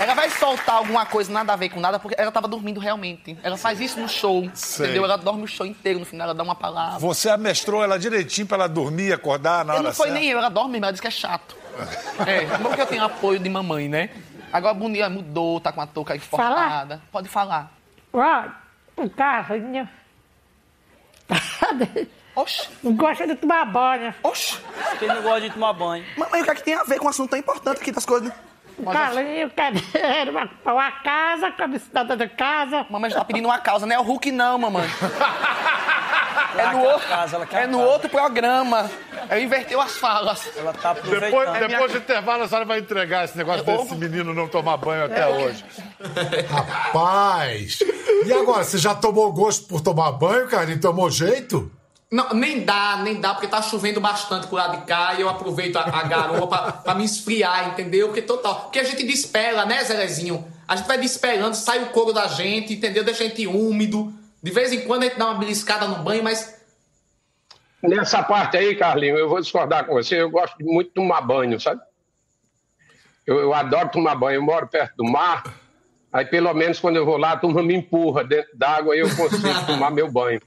Ela 0.00 0.14
vai 0.14 0.30
soltar 0.30 0.76
alguma 0.76 1.04
coisa 1.04 1.30
nada 1.30 1.52
a 1.52 1.56
ver 1.56 1.68
com 1.68 1.80
nada, 1.80 1.98
porque 1.98 2.18
ela 2.18 2.32
tava 2.32 2.48
dormindo 2.48 2.80
realmente. 2.80 3.36
Ela 3.42 3.58
faz 3.58 3.78
isso 3.78 4.00
no 4.00 4.08
show, 4.08 4.48
Sei. 4.54 4.86
entendeu? 4.86 5.04
Ela 5.04 5.18
dorme 5.18 5.42
o 5.42 5.46
show 5.46 5.66
inteiro, 5.66 5.98
no 5.98 6.06
final 6.06 6.28
ela 6.28 6.34
dá 6.34 6.42
uma 6.42 6.54
palavra. 6.54 6.98
Você 7.00 7.28
amestrou 7.28 7.82
ela 7.84 7.98
direitinho 7.98 8.46
pra 8.46 8.56
ela 8.56 8.68
dormir, 8.68 9.12
acordar 9.12 9.66
na 9.66 9.74
Eu 9.74 9.78
hora 9.80 9.88
não 9.88 9.94
foi 9.94 10.06
certa? 10.06 10.20
nem 10.20 10.30
eu, 10.30 10.38
ela 10.38 10.48
dorme 10.48 10.70
mesmo, 10.72 10.84
ela 10.86 10.92
diz 10.92 11.00
que 11.00 11.08
é 11.08 11.10
chato. 11.10 11.56
É, 12.26 12.46
bom 12.58 12.70
que 12.70 12.80
eu 12.80 12.86
tenho 12.86 13.04
apoio 13.04 13.38
de 13.38 13.50
mamãe, 13.50 13.88
né? 13.88 14.08
Agora 14.52 14.74
o 14.74 14.78
Boninho 14.78 15.10
mudou, 15.10 15.60
tá 15.60 15.72
com 15.72 15.80
a 15.80 15.86
touca 15.86 16.16
enforcada. 16.16 17.02
Pode 17.12 17.28
falar. 17.28 17.72
Olha, 18.12 18.52
o 18.96 19.08
Carlinhos 19.10 19.88
Oxi, 22.34 22.68
não 22.82 22.94
gosta 22.94 23.26
de 23.26 23.34
tomar 23.34 23.64
banho. 23.64 24.14
oxi. 24.22 24.58
Quem 24.98 25.08
não 25.08 25.22
gosta 25.22 25.40
de 25.40 25.50
tomar 25.50 25.72
banho? 25.72 26.04
Mamãe, 26.16 26.40
o 26.40 26.44
que 26.44 26.50
é 26.50 26.54
que 26.54 26.62
tem 26.62 26.74
a 26.74 26.84
ver 26.84 26.98
com 26.98 27.06
um 27.06 27.08
assunto 27.08 27.30
tão 27.30 27.38
importante 27.38 27.80
aqui 27.80 27.90
das 27.90 28.06
coisas? 28.06 28.32
O 28.78 28.84
Carlinhos 28.84 29.52
quer 29.54 29.72
dinheiro 29.72 30.32
pra 30.32 30.46
pra 30.46 30.72
uma 30.72 30.92
casa, 30.92 31.52
cidadã 31.80 32.16
de 32.16 32.28
casa. 32.28 32.86
Mamãe 32.88 33.10
já 33.10 33.18
tá 33.18 33.24
pedindo 33.24 33.46
uma 33.46 33.58
causa, 33.58 33.86
não 33.86 33.96
é 33.96 33.98
o 33.98 34.02
Hulk 34.02 34.30
não, 34.30 34.56
mamãe. 34.56 34.86
É 36.56 36.72
no, 36.72 36.82
outro, 36.84 37.08
casa, 37.08 37.48
é 37.52 37.66
no 37.66 37.80
outro 37.80 38.08
programa. 38.08 38.90
Ela 39.28 39.40
inverteu 39.40 39.80
as 39.80 39.92
falas. 39.96 40.48
Ela 40.56 40.72
tá 40.72 40.90
aproveitando. 40.92 41.30
Depois, 41.30 41.48
É 41.62 41.68
depois 41.68 41.92
do 41.92 41.98
intervalo, 41.98 42.42
a 42.44 42.48
senhora 42.48 42.64
vai 42.64 42.78
entregar 42.80 43.24
esse 43.24 43.36
negócio 43.36 43.64
Eu- 43.68 43.78
desse 43.78 43.94
menino 43.94 44.32
não 44.34 44.48
tomar 44.48 44.76
banho 44.78 45.04
até 45.04 45.20
É. 45.20 45.26
hoje. 45.28 45.64
Rapaz! 46.48 47.78
E 48.26 48.32
agora, 48.32 48.64
você 48.64 48.78
já 48.78 48.94
tomou 48.94 49.32
gosto 49.32 49.66
por 49.66 49.80
tomar 49.80 50.12
banho, 50.12 50.48
Carlinhos? 50.48 50.80
Tomou 50.80 51.10
jeito? 51.10 51.70
Não, 52.10 52.30
nem 52.30 52.64
dá, 52.64 53.00
nem 53.02 53.20
dá, 53.20 53.34
porque 53.34 53.46
tá 53.46 53.60
chovendo 53.60 54.00
bastante 54.00 54.46
por 54.46 54.56
lado 54.56 54.78
de 54.78 54.86
cá 54.86 55.14
e 55.18 55.20
eu 55.20 55.28
aproveito 55.28 55.76
a, 55.76 55.82
a 55.82 56.02
garoa 56.04 56.46
pra, 56.46 56.72
pra 56.72 56.94
me 56.94 57.04
esfriar, 57.04 57.68
entendeu? 57.68 58.06
Porque 58.08 58.22
total. 58.22 58.54
Porque 58.62 58.78
a 58.78 58.84
gente 58.84 59.04
despela, 59.04 59.66
né, 59.66 59.84
Zelezinho? 59.84 60.42
A 60.66 60.74
gente 60.76 60.86
vai 60.86 60.96
despelando, 60.98 61.54
sai 61.54 61.82
o 61.82 61.86
couro 61.86 62.12
da 62.12 62.26
gente, 62.26 62.72
entendeu? 62.72 63.04
Deixa 63.04 63.24
a 63.24 63.26
gente 63.28 63.46
úmido. 63.46 64.12
De 64.42 64.50
vez 64.50 64.72
em 64.72 64.86
quando 64.86 65.02
a 65.02 65.06
gente 65.06 65.18
dá 65.18 65.26
uma 65.26 65.38
beliscada 65.38 65.86
no 65.86 65.96
banho, 66.02 66.22
mas. 66.22 66.56
Nessa 67.82 68.22
parte 68.22 68.56
aí, 68.56 68.74
Carlinhos, 68.76 69.18
eu 69.18 69.28
vou 69.28 69.40
discordar 69.40 69.84
com 69.86 69.94
você. 69.94 70.20
Eu 70.20 70.30
gosto 70.30 70.56
muito 70.60 70.88
de 70.88 70.94
tomar 70.94 71.20
banho, 71.20 71.60
sabe? 71.60 71.80
Eu, 73.26 73.38
eu 73.38 73.54
adoro 73.54 73.88
tomar 73.90 74.14
banho. 74.16 74.36
Eu 74.38 74.42
moro 74.42 74.66
perto 74.66 74.96
do 74.96 75.04
mar. 75.04 75.44
Aí, 76.12 76.24
pelo 76.24 76.52
menos, 76.54 76.80
quando 76.80 76.96
eu 76.96 77.04
vou 77.04 77.16
lá, 77.18 77.32
a 77.32 77.36
turma 77.36 77.62
me 77.62 77.74
empurra 77.74 78.24
dentro 78.24 78.56
d'água 78.56 78.96
e 78.96 79.00
eu 79.00 79.14
consigo 79.14 79.48
tomar 79.66 79.90
meu 79.90 80.10
banho. 80.10 80.40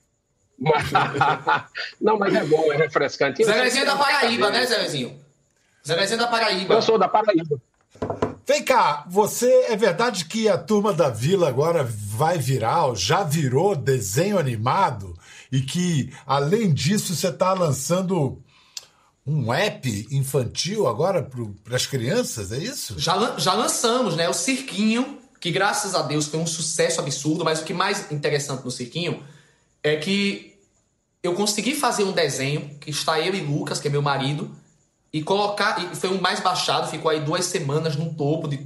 Mas- 0.59 0.91
Não, 2.01 2.17
mas 2.17 2.33
é 2.33 2.43
bom, 2.43 2.71
é 2.73 2.77
refrescante. 2.77 3.43
Zelezinho 3.43 3.83
é 3.83 3.85
da 3.85 3.95
Paraíba, 3.95 4.49
né? 4.49 4.65
Zelezinho 4.65 5.21
é 5.85 6.17
da 6.17 6.27
Paraíba. 6.27 6.73
Eu 6.73 6.81
sou 6.81 6.97
da 6.97 7.07
Paraíba. 7.07 7.59
Vem 8.51 8.65
cá, 8.65 9.05
você 9.07 9.49
é 9.69 9.77
verdade 9.77 10.25
que 10.25 10.49
a 10.49 10.57
turma 10.57 10.91
da 10.91 11.09
Vila 11.09 11.47
agora 11.47 11.85
vai 11.85 12.37
virar, 12.37 12.93
já 12.95 13.23
virou 13.23 13.77
desenho 13.77 14.37
animado 14.37 15.17
e 15.49 15.61
que 15.61 16.13
além 16.27 16.73
disso 16.73 17.15
você 17.15 17.29
está 17.29 17.53
lançando 17.53 18.43
um 19.25 19.53
app 19.53 20.05
infantil 20.11 20.85
agora 20.85 21.25
para 21.63 21.77
as 21.77 21.87
crianças, 21.87 22.51
é 22.51 22.57
isso? 22.57 22.99
Já, 22.99 23.39
já 23.39 23.53
lançamos, 23.53 24.17
né? 24.17 24.27
O 24.27 24.33
Cirquinho, 24.33 25.19
que 25.39 25.49
graças 25.49 25.95
a 25.95 26.01
Deus 26.01 26.27
foi 26.27 26.41
um 26.41 26.45
sucesso 26.45 26.99
absurdo, 26.99 27.45
mas 27.45 27.61
o 27.61 27.63
que 27.63 27.73
mais 27.73 28.11
interessante 28.11 28.65
no 28.65 28.71
Cirquinho 28.71 29.23
é 29.81 29.95
que 29.95 30.59
eu 31.23 31.35
consegui 31.35 31.73
fazer 31.73 32.03
um 32.03 32.11
desenho 32.11 32.77
que 32.81 32.89
está 32.89 33.17
eu 33.17 33.33
e 33.33 33.39
Lucas, 33.39 33.79
que 33.79 33.87
é 33.87 33.91
meu 33.91 34.01
marido, 34.01 34.53
e 35.13 35.21
colocar. 35.21 35.91
E 35.91 35.95
foi 35.95 36.09
o 36.09 36.21
mais 36.21 36.39
baixado, 36.39 36.89
ficou 36.89 37.11
aí 37.11 37.19
duas 37.19 37.45
semanas 37.45 37.95
no 37.95 38.13
topo, 38.13 38.47
de, 38.47 38.57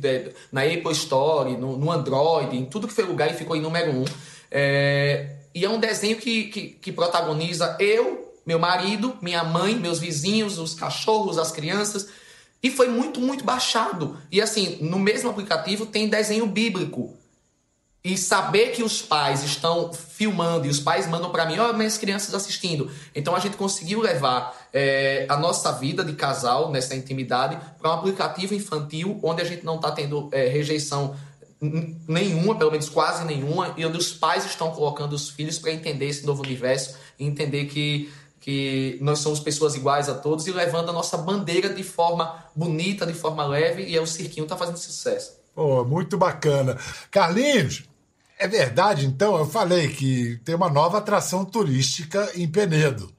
na 0.51 0.61
Apple 0.61 0.91
Store, 0.91 1.55
no, 1.57 1.77
no 1.77 1.91
Android, 1.91 2.55
em 2.55 2.65
tudo 2.65 2.87
que 2.87 2.93
foi 2.93 3.05
lugar 3.05 3.29
e 3.31 3.33
ficou 3.33 3.55
em 3.55 3.61
número 3.61 3.91
um. 3.91 4.05
É, 4.51 5.35
e 5.53 5.65
é 5.65 5.69
um 5.69 5.79
desenho 5.79 6.17
que, 6.17 6.45
que, 6.45 6.67
que 6.67 6.91
protagoniza 6.91 7.75
eu, 7.79 8.33
meu 8.45 8.59
marido, 8.59 9.17
minha 9.21 9.43
mãe, 9.43 9.75
meus 9.75 9.99
vizinhos, 9.99 10.59
os 10.59 10.73
cachorros, 10.73 11.37
as 11.37 11.51
crianças. 11.51 12.07
E 12.61 12.69
foi 12.69 12.87
muito, 12.89 13.19
muito 13.19 13.43
baixado. 13.43 14.17
E 14.31 14.41
assim, 14.41 14.77
no 14.81 14.99
mesmo 14.99 15.29
aplicativo 15.29 15.85
tem 15.85 16.07
desenho 16.07 16.45
bíblico. 16.45 17.17
E 18.05 18.15
saber 18.19 18.67
que 18.67 18.83
os 18.83 19.01
pais 19.01 19.43
estão 19.43 19.91
filmando 19.91 20.67
e 20.67 20.69
os 20.69 20.79
pais 20.79 21.07
mandam 21.07 21.31
para 21.31 21.43
mim, 21.43 21.57
ó, 21.57 21.73
minhas 21.73 21.97
crianças 21.97 22.35
assistindo. 22.35 22.87
Então 23.15 23.35
a 23.35 23.39
gente 23.39 23.57
conseguiu 23.57 23.99
levar 23.99 24.55
é, 24.71 25.25
a 25.27 25.35
nossa 25.35 25.71
vida 25.71 26.05
de 26.05 26.13
casal 26.13 26.69
nessa 26.69 26.95
intimidade 26.95 27.57
para 27.79 27.89
um 27.89 27.93
aplicativo 27.93 28.53
infantil 28.53 29.19
onde 29.23 29.41
a 29.41 29.43
gente 29.43 29.65
não 29.65 29.77
está 29.77 29.91
tendo 29.91 30.29
é, 30.31 30.47
rejeição 30.47 31.15
nenhuma, 32.07 32.55
pelo 32.55 32.69
menos 32.69 32.89
quase 32.89 33.25
nenhuma, 33.25 33.73
e 33.75 33.83
onde 33.83 33.97
os 33.97 34.13
pais 34.13 34.45
estão 34.45 34.69
colocando 34.69 35.13
os 35.13 35.29
filhos 35.31 35.57
para 35.57 35.71
entender 35.71 36.05
esse 36.05 36.27
novo 36.27 36.43
universo 36.43 36.95
e 37.17 37.25
entender 37.25 37.65
que, 37.65 38.13
que 38.39 38.99
nós 39.01 39.17
somos 39.17 39.39
pessoas 39.39 39.73
iguais 39.73 40.09
a 40.09 40.13
todos 40.13 40.45
e 40.45 40.51
levando 40.51 40.89
a 40.89 40.93
nossa 40.93 41.17
bandeira 41.17 41.69
de 41.69 41.81
forma 41.81 42.45
bonita, 42.55 43.03
de 43.03 43.13
forma 43.13 43.43
leve, 43.47 43.83
e 43.83 43.97
é 43.97 43.99
o 43.99 44.05
cirquinho 44.05 44.45
tá 44.45 44.55
fazendo 44.55 44.77
sucesso. 44.77 45.43
Pô, 45.55 45.83
muito 45.83 46.17
bacana. 46.17 46.77
Carlinhos, 47.09 47.83
é 48.39 48.47
verdade 48.47 49.05
então? 49.05 49.37
Eu 49.37 49.45
falei 49.45 49.87
que 49.89 50.39
tem 50.43 50.55
uma 50.55 50.69
nova 50.69 50.97
atração 50.97 51.45
turística 51.45 52.29
em 52.35 52.47
Penedo. 52.47 53.11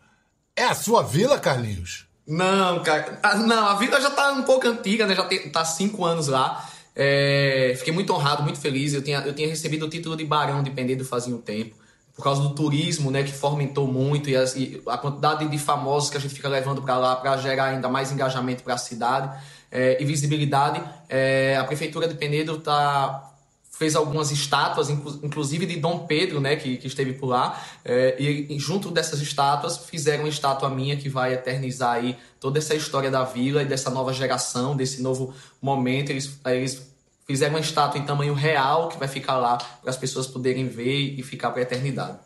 É 0.55 0.65
a 0.65 0.75
sua 0.75 1.03
vila, 1.03 1.39
Carlinhos? 1.39 2.07
Não, 2.27 2.83
cara. 2.83 3.19
Ah, 3.23 3.37
não, 3.37 3.67
a 3.69 3.75
vida 3.75 4.01
já 4.01 4.11
tá 4.11 4.33
um 4.33 4.43
pouco 4.43 4.67
antiga, 4.67 5.07
né? 5.07 5.15
Já 5.15 5.25
tem, 5.25 5.49
tá 5.51 5.65
cinco 5.65 6.05
anos 6.05 6.29
lá. 6.29 6.69
É, 6.95 7.75
fiquei 7.79 7.93
muito 7.93 8.13
honrado, 8.13 8.43
muito 8.43 8.59
feliz. 8.59 8.95
Eu 8.95 9.03
tinha, 9.03 9.19
eu 9.21 9.35
tinha 9.35 9.47
recebido 9.49 9.87
o 9.87 9.89
título 9.89 10.17
de 10.17 10.25
barão 10.25 10.63
de 10.63 10.71
Penedo 10.71 11.05
fazia 11.05 11.35
um 11.35 11.41
tempo. 11.41 11.77
Por 12.15 12.23
causa 12.25 12.41
do 12.41 12.55
turismo, 12.55 13.11
né? 13.11 13.23
Que 13.23 13.33
fomentou 13.33 13.87
muito. 13.87 14.31
E, 14.31 14.37
as- 14.37 14.57
e 14.57 14.83
a 14.87 14.97
quantidade 14.99 15.47
de 15.47 15.59
famosos 15.59 16.09
que 16.11 16.17
a 16.17 16.21
gente 16.21 16.35
fica 16.35 16.49
levando 16.49 16.83
para 16.83 16.97
lá 16.99 17.17
para 17.17 17.37
gerar 17.37 17.67
ainda 17.67 17.89
mais 17.89 18.11
engajamento 18.11 18.63
para 18.65 18.75
a 18.75 18.79
cidade 18.79 19.31
é, 19.71 20.03
e 20.03 20.05
visibilidade. 20.07 20.83
É, 21.09 21.57
a 21.61 21.65
Prefeitura 21.65 22.09
de 22.09 22.15
Penedo 22.15 22.59
tá 22.59 23.35
fez 23.79 23.95
algumas 23.95 24.31
estátuas, 24.31 24.89
inclu- 24.89 25.21
inclusive 25.23 25.67
de 25.67 25.77
Dom 25.77 26.07
Pedro, 26.07 26.41
né, 26.41 26.57
que, 26.57 26.79
que 26.79 26.87
esteve 26.87 27.13
por 27.13 27.27
lá, 27.27 27.63
é, 27.85 28.17
e, 28.19 28.59
junto 28.59 28.91
dessas 28.91 29.21
estátuas 29.21 29.77
fizeram 29.77 30.25
uma 30.25 30.31
estátua 30.31 30.71
minha 30.71 30.97
que 30.97 31.11
vai 31.11 31.35
eternizar 31.35 31.93
aí 31.93 32.17
toda 32.41 32.59
essa 32.59 32.75
história 32.75 33.11
da 33.11 33.23
vila 33.23 33.63
e 33.63 33.67
dessa 33.67 33.91
nova 33.91 34.15
geração, 34.15 34.75
desse 34.75 35.03
novo 35.03 35.35
momento. 35.61 36.11
Eles, 36.11 36.39
eles 36.47 36.91
fizeram 37.27 37.55
uma 37.55 37.61
estátua 37.61 38.01
em 38.01 38.07
tamanho 38.07 38.33
real 38.33 38.89
que 38.89 38.99
vai 38.99 39.09
ficar 39.09 39.37
lá 39.37 39.59
para 39.59 39.91
as 39.91 39.97
pessoas 39.97 40.27
poderem 40.27 40.69
ver 40.69 41.19
e 41.19 41.23
ficar 41.23 41.51
para 41.51 41.61
a 41.61 41.63
eternidade. 41.63 42.19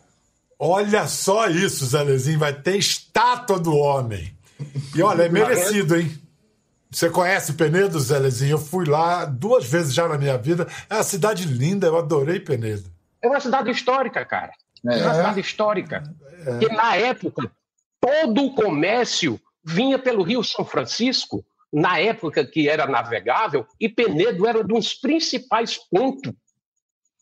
Olha 0.57 1.07
só 1.07 1.47
isso, 1.47 1.85
Zelezinho, 1.85 2.39
vai 2.39 2.53
ter 2.53 2.77
estátua 2.77 3.59
do 3.59 3.75
homem. 3.75 4.33
E 4.95 5.01
olha, 5.01 5.23
é 5.23 5.29
merecido, 5.29 5.97
hein? 5.97 6.11
Você 6.91 7.09
conhece 7.09 7.53
Penedo, 7.53 7.99
Zelezinho? 7.99 8.51
Eu 8.51 8.59
fui 8.59 8.85
lá 8.85 9.23
duas 9.23 9.65
vezes 9.65 9.93
já 9.93 10.07
na 10.07 10.17
minha 10.17 10.37
vida. 10.37 10.67
É 10.89 10.95
uma 10.95 11.03
cidade 11.03 11.45
linda, 11.45 11.87
eu 11.87 11.97
adorei 11.97 12.39
Penedo. 12.39 12.83
É 13.21 13.27
uma 13.27 13.39
cidade 13.39 13.71
histórica, 13.71 14.25
cara. 14.25 14.51
É, 14.85 14.99
É. 14.99 15.03
uma 15.05 15.13
cidade 15.15 15.39
histórica. 15.39 16.03
Porque 16.43 16.67
na 16.67 16.95
época, 16.97 17.49
todo 17.99 18.43
o 18.45 18.53
comércio 18.55 19.39
vinha 19.63 19.97
pelo 19.97 20.23
Rio 20.23 20.43
São 20.43 20.65
Francisco, 20.65 21.45
na 21.71 21.97
época 21.99 22.45
que 22.45 22.67
era 22.67 22.85
navegável, 22.85 23.65
e 23.79 23.87
Penedo 23.87 24.45
era 24.45 24.59
um 24.59 24.67
dos 24.67 24.93
principais 24.93 25.77
pontos. 25.77 26.33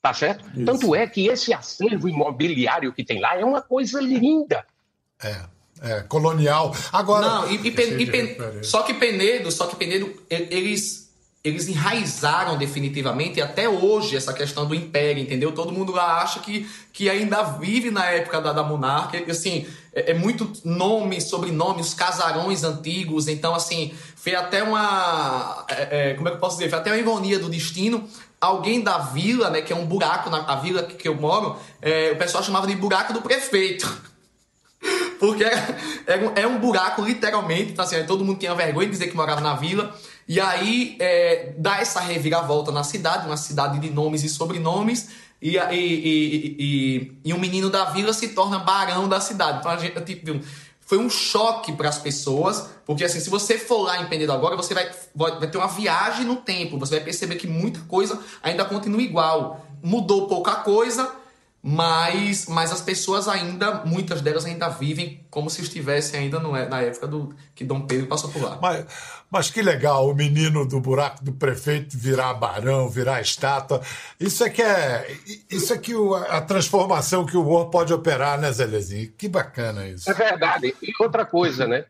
Tá 0.02 0.14
certo? 0.14 0.46
Tanto 0.66 0.96
é 0.96 1.06
que 1.06 1.28
esse 1.28 1.54
acervo 1.54 2.08
imobiliário 2.08 2.94
que 2.94 3.04
tem 3.04 3.20
lá 3.20 3.38
é 3.38 3.44
uma 3.44 3.62
coisa 3.62 4.00
linda. 4.02 4.66
É, 5.22 5.42
é, 5.82 6.02
colonial. 6.02 6.76
Agora. 6.92 7.28
Não, 7.28 7.52
e, 7.52 7.56
e 7.56 7.68
e 7.68 8.06
Pen- 8.06 8.63
só 8.63 8.82
que 8.84 8.94
Penedo, 8.94 9.52
só 9.52 9.68
que 9.68 9.76
Penedo, 9.76 10.12
eles 10.30 11.10
eles 11.42 11.70
enraizaram 11.70 12.58
definitivamente 12.58 13.42
até 13.42 13.70
hoje 13.70 14.18
essa 14.18 14.34
questão 14.34 14.65
do 14.65 14.76
império, 14.76 15.24
entendeu? 15.24 15.54
Todo 15.54 15.72
mundo 15.72 15.94
lá 15.94 16.22
acha 16.22 16.42
que, 16.42 16.70
que 16.92 17.10
ainda 17.10 17.42
vive 17.44 17.89
na 17.89 18.06
época 18.08 18.42
da, 18.42 18.52
da 18.52 18.62
monarca, 18.62 19.18
assim, 19.32 19.65
é, 19.94 20.12
é 20.12 20.13
muito 20.13 20.52
nome, 20.65 21.22
sobrenome, 21.22 21.80
os 21.80 21.94
casarões 21.94 22.63
antigos, 22.65 23.30
então 23.30 23.56
assim, 23.56 23.94
foi 24.18 24.36
até 24.36 24.62
uma, 24.62 25.65
é, 25.70 26.10
é, 26.12 26.13
como 26.15 26.28
é 26.28 26.32
que 26.32 26.36
eu 26.38 26.42
posso 26.42 26.58
dizer, 26.58 26.70
foi 26.70 26.80
até 26.80 26.92
uma 26.92 27.00
ironia 27.00 27.39
do 27.39 27.50
destino, 27.50 28.06
alguém 28.42 28.82
da 28.82 28.98
vila, 28.98 29.50
né, 29.50 29.62
que 29.62 29.72
é 29.72 29.76
um 29.76 29.86
buraco, 29.86 30.30
na 30.30 30.39
a 30.39 30.58
vila 30.58 30.84
que, 30.84 30.96
que 30.96 31.08
eu 31.08 31.15
moro, 31.15 31.58
é, 31.82 32.12
o 32.12 32.18
pessoal 32.18 32.44
chamava 32.44 32.68
de 32.68 32.76
buraco 32.76 33.13
do 33.13 33.22
prefeito. 33.22 34.09
Porque 35.20 35.44
é, 35.44 35.78
é 36.08 36.18
um, 36.18 36.32
é 36.36 36.48
um 36.48 36.60
buraco, 36.60 37.02
literalmente. 37.02 37.72
Então, 37.72 37.84
assim, 37.84 38.02
todo 38.06 38.24
mundo 38.24 38.39
tinha 38.39 38.56
vergonha 38.56 38.88
de 38.88 38.94
dizer 38.94 39.08
que 39.08 39.15
morava 39.15 39.42
na 39.42 39.56
vila. 39.56 39.94
E 40.28 40.39
aí 40.39 40.96
é, 41.00 41.54
dá 41.58 41.80
essa 41.80 42.00
reviravolta 42.00 42.72
na 42.72 42.84
cidade, 42.84 43.26
uma 43.26 43.38
cidade 43.38 43.80
de 43.80 43.89
nomes 43.89 44.24
e 44.24 44.30
sobrenomes. 44.30 45.10
E, 45.42 45.58
e, 45.58 45.74
e, 45.74 46.56
e, 46.60 47.12
e 47.26 47.34
um 47.34 47.39
menino 47.39 47.70
da 47.70 47.86
vila 47.86 48.13
se 48.13 48.30
torna 48.30 48.60
barão 48.60 49.08
da 49.08 49.20
cidade. 49.20 49.60
Então, 49.60 49.72
a 49.72 49.78
gente, 49.78 50.00
tipo, 50.02 50.39
foi 50.80 50.98
um 50.98 51.10
choque 51.10 51.74
para 51.74 51.89
as 51.89 51.98
pessoas. 51.98 52.70
Porque, 52.86 53.04
assim, 53.04 53.20
se 53.20 53.30
você 53.30 53.58
for 53.58 53.84
lá 53.84 54.02
em 54.02 54.08
Penedo 54.08 54.32
agora, 54.32 54.56
você 54.56 54.74
vai 54.74 54.89
vai 55.13 55.48
ter 55.48 55.58
uma 55.58 55.68
viagem 55.68 56.26
no 56.26 56.38
tempo. 56.38 56.80
Você 56.80 56.96
vai 56.96 57.04
perceber 57.04 57.36
que 57.36 57.48
muita 57.48 57.82
coisa 57.82 58.20
ainda 58.42 58.63
continua 58.63 59.02
igual. 59.02 59.65
Mudou 59.84 60.28
pouca 60.28 60.56
coisa, 60.56 61.10
mas, 61.62 62.48
mas 62.48 62.72
as 62.72 62.82
pessoas 62.82 63.28
ainda, 63.28 63.84
muitas 63.86 64.22
delas 64.22 64.45
ainda 64.45 64.69
vivem 64.69 65.26
como 65.30 65.50
se 65.50 65.62
estivessem 65.62 66.19
ainda 66.19 66.39
no- 66.39 66.54
na 66.54 66.82
época 66.82 67.06
do 67.08 67.36
que 67.54 67.65
Dom 67.65 67.82
Pedro 67.86 68.08
passou 68.08 68.32
por 68.32 68.41
lá. 68.41 68.58
Mas, 68.62 68.86
mas 69.30 69.50
que 69.52 69.62
legal, 69.62 70.10
o 70.10 70.15
menino 70.15 70.65
do 70.65 70.80
buraco 70.80 71.24
do 71.24 71.34
prefeito 71.34 71.98
virar 71.98 72.34
barão, 72.36 72.88
virar 72.89 73.19
estátua. 73.22 73.82
Isso 74.19 74.43
é 74.43 74.50
que 74.50 74.62
é. 74.62 75.17
Isso 75.52 75.74
é 75.74 75.78
que 75.78 75.93
o- 75.93 76.15
a 76.15 76.39
transformação 76.41 77.26
que 77.26 77.36
o 77.36 77.41
humor 77.41 77.69
pode 77.69 77.93
operar, 77.93 78.39
né, 78.39 78.52
Zelezinho? 78.52 79.12
Que 79.17 79.28
bacana 79.28 79.86
isso. 79.88 80.10
É 80.10 80.13
verdade. 80.13 80.74
E 80.82 80.91
outra 81.00 81.26
coisa, 81.26 81.67
né? 81.67 81.86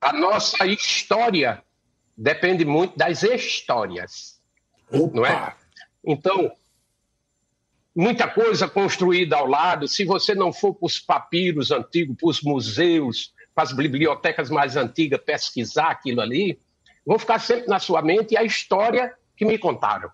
A 0.00 0.12
nossa 0.12 0.66
história 0.66 1.62
depende 2.16 2.64
muito 2.64 2.98
das 2.98 3.22
histórias. 3.22 4.34
Não 4.90 5.24
é? 5.24 5.54
Então, 6.04 6.50
muita 7.94 8.26
coisa 8.26 8.68
construída 8.68 9.36
ao 9.36 9.46
lado. 9.46 9.86
Se 9.86 10.04
você 10.04 10.34
não 10.34 10.52
for 10.52 10.74
para 10.74 10.86
os 10.86 10.98
papiros 10.98 11.70
antigos, 11.70 12.16
para 12.18 12.28
os 12.28 12.42
museus, 12.42 13.32
para 13.54 13.64
as 13.64 13.72
bibliotecas 13.72 14.50
mais 14.50 14.76
antigas, 14.76 15.20
pesquisar 15.24 15.90
aquilo 15.90 16.20
ali, 16.20 16.58
vão 17.06 17.18
ficar 17.18 17.38
sempre 17.38 17.68
na 17.68 17.78
sua 17.78 18.02
mente 18.02 18.36
a 18.36 18.42
história 18.42 19.14
que 19.36 19.44
me 19.44 19.58
contaram. 19.58 20.10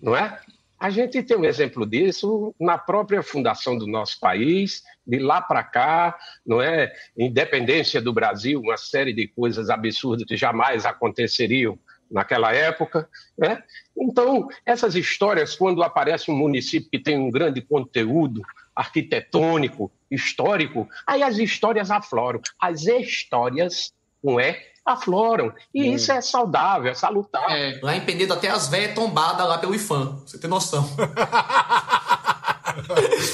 Não 0.00 0.16
é? 0.16 0.40
A 0.78 0.90
gente 0.90 1.20
tem 1.24 1.36
um 1.36 1.44
exemplo 1.44 1.84
disso 1.84 2.54
na 2.58 2.78
própria 2.78 3.20
fundação 3.20 3.76
do 3.76 3.86
nosso 3.86 4.20
país, 4.20 4.84
de 5.04 5.18
lá 5.18 5.42
para 5.42 5.64
cá, 5.64 6.16
não 6.46 6.62
é? 6.62 6.92
Independência 7.16 8.00
do 8.00 8.12
Brasil, 8.12 8.60
uma 8.60 8.76
série 8.76 9.12
de 9.12 9.26
coisas 9.26 9.70
absurdas 9.70 10.24
que 10.24 10.36
jamais 10.36 10.86
aconteceriam 10.86 11.76
naquela 12.10 12.52
época, 12.52 13.08
né? 13.36 13.62
Então, 13.96 14.48
essas 14.64 14.94
histórias, 14.94 15.56
quando 15.56 15.82
aparece 15.82 16.30
um 16.30 16.36
município 16.36 16.88
que 16.90 16.98
tem 16.98 17.18
um 17.18 17.30
grande 17.30 17.60
conteúdo 17.60 18.42
arquitetônico, 18.74 19.90
histórico, 20.10 20.88
aí 21.06 21.22
as 21.22 21.36
histórias 21.38 21.90
afloram. 21.90 22.40
As 22.60 22.86
histórias, 22.86 23.92
não 24.22 24.38
é? 24.38 24.62
Afloram. 24.86 25.52
E 25.74 25.92
isso 25.92 26.10
é 26.10 26.20
saudável, 26.20 26.90
é 26.90 26.94
salutar. 26.94 27.44
É, 27.50 27.78
lá 27.82 27.94
em 27.94 28.00
Penedo 28.00 28.32
até 28.32 28.48
as 28.48 28.68
véias 28.68 28.94
tombadas 28.94 29.46
lá 29.46 29.58
pelo 29.58 29.74
IFAM, 29.74 30.22
você 30.24 30.38
ter 30.38 30.48
noção. 30.48 30.88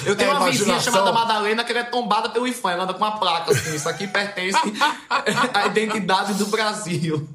Eu 0.06 0.16
tenho 0.16 0.30
É, 0.30 0.34
uma 0.34 0.50
vizinha 0.50 0.80
chamada 0.80 1.12
Madalena 1.12 1.64
que 1.64 1.70
ela 1.70 1.82
é 1.82 1.84
tombada 1.84 2.30
pelo 2.30 2.46
IFAM, 2.48 2.72
ela 2.72 2.84
anda 2.84 2.94
com 2.94 3.04
uma 3.04 3.18
placa 3.18 3.52
assim, 3.52 3.76
isso 3.76 3.88
aqui 3.88 4.06
pertence 4.06 4.58
à 5.52 5.66
identidade 5.66 6.34
do 6.34 6.46
Brasil. 6.46 7.28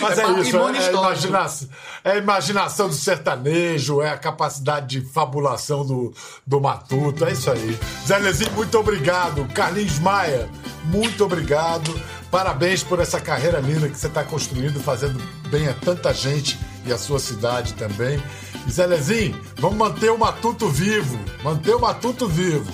Mas 0.00 0.18
É 0.18 0.22
é, 0.22 0.40
isso, 0.40 0.56
é, 0.56 0.60
é, 0.60 0.90
imaginação, 0.92 1.68
é 2.04 2.10
a 2.12 2.16
imaginação 2.16 2.88
do 2.88 2.94
sertanejo, 2.94 4.00
é 4.00 4.08
a 4.08 4.16
capacidade 4.16 5.00
de 5.00 5.06
fabulação 5.06 5.84
do, 5.84 6.14
do 6.46 6.60
matuto, 6.60 7.26
é 7.26 7.32
isso 7.32 7.50
aí. 7.50 7.78
Zé 8.06 8.16
Lezinho, 8.18 8.52
muito 8.52 8.78
obrigado. 8.78 9.46
Carlinhos 9.52 9.98
Maia, 9.98 10.48
muito 10.84 11.24
obrigado. 11.24 11.94
Parabéns 12.30 12.82
por 12.82 12.98
essa 12.98 13.20
carreira 13.20 13.58
linda 13.58 13.88
que 13.88 13.98
você 13.98 14.06
está 14.06 14.24
construindo, 14.24 14.80
fazendo 14.80 15.20
bem 15.48 15.68
a 15.68 15.74
tanta 15.74 16.14
gente 16.14 16.58
e 16.86 16.92
a 16.92 16.96
sua 16.96 17.18
cidade 17.18 17.74
também. 17.74 18.22
E 18.66 18.70
Zé 18.70 18.86
Lezinho, 18.86 19.38
vamos 19.56 19.76
manter 19.76 20.10
o 20.10 20.18
matuto 20.18 20.68
vivo, 20.68 21.18
manter 21.42 21.74
o 21.74 21.80
matuto 21.80 22.26
vivo, 22.26 22.72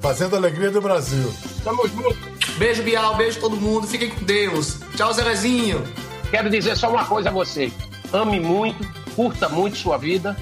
fazendo 0.00 0.34
a 0.34 0.38
alegria 0.38 0.70
do 0.70 0.80
Brasil. 0.80 1.32
Tamo 1.64 1.88
junto. 1.88 2.29
Beijo, 2.60 2.82
Bial. 2.82 3.16
Beijo 3.16 3.40
todo 3.40 3.56
mundo. 3.56 3.86
Fiquem 3.86 4.10
com 4.10 4.22
Deus. 4.22 4.80
Tchau, 4.94 5.10
Zerezinho. 5.14 5.82
Quero 6.30 6.50
dizer 6.50 6.76
só 6.76 6.90
uma 6.90 7.06
coisa 7.06 7.30
a 7.30 7.32
você. 7.32 7.72
Ame 8.12 8.38
muito, 8.38 8.86
curta 9.16 9.48
muito 9.48 9.78
sua 9.78 9.96
vida, 9.96 10.36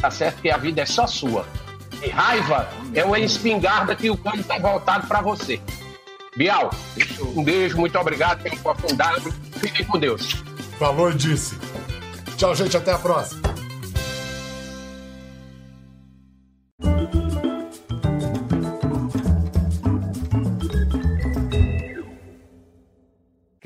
tá 0.00 0.10
certo? 0.10 0.42
Que 0.42 0.50
a 0.50 0.56
vida 0.56 0.82
é 0.82 0.86
só 0.86 1.06
sua. 1.06 1.46
E 2.02 2.08
raiva 2.08 2.68
é 2.92 3.04
uma 3.04 3.20
espingarda 3.20 3.94
que 3.94 4.10
o 4.10 4.16
cano 4.16 4.42
tá 4.42 4.58
voltado 4.58 5.06
para 5.06 5.20
você. 5.20 5.60
Bial, 6.36 6.70
um 7.36 7.44
beijo, 7.44 7.76
muito 7.76 7.96
obrigado 7.96 8.42
pelo 8.42 8.56
aprofundado. 8.56 9.32
Fiquem 9.60 9.86
com 9.86 9.96
Deus. 9.96 10.42
Falou 10.76 11.12
e 11.12 11.14
disse. 11.14 11.56
Tchau, 12.36 12.52
gente, 12.52 12.76
até 12.76 12.90
a 12.90 12.98
próxima. 12.98 13.39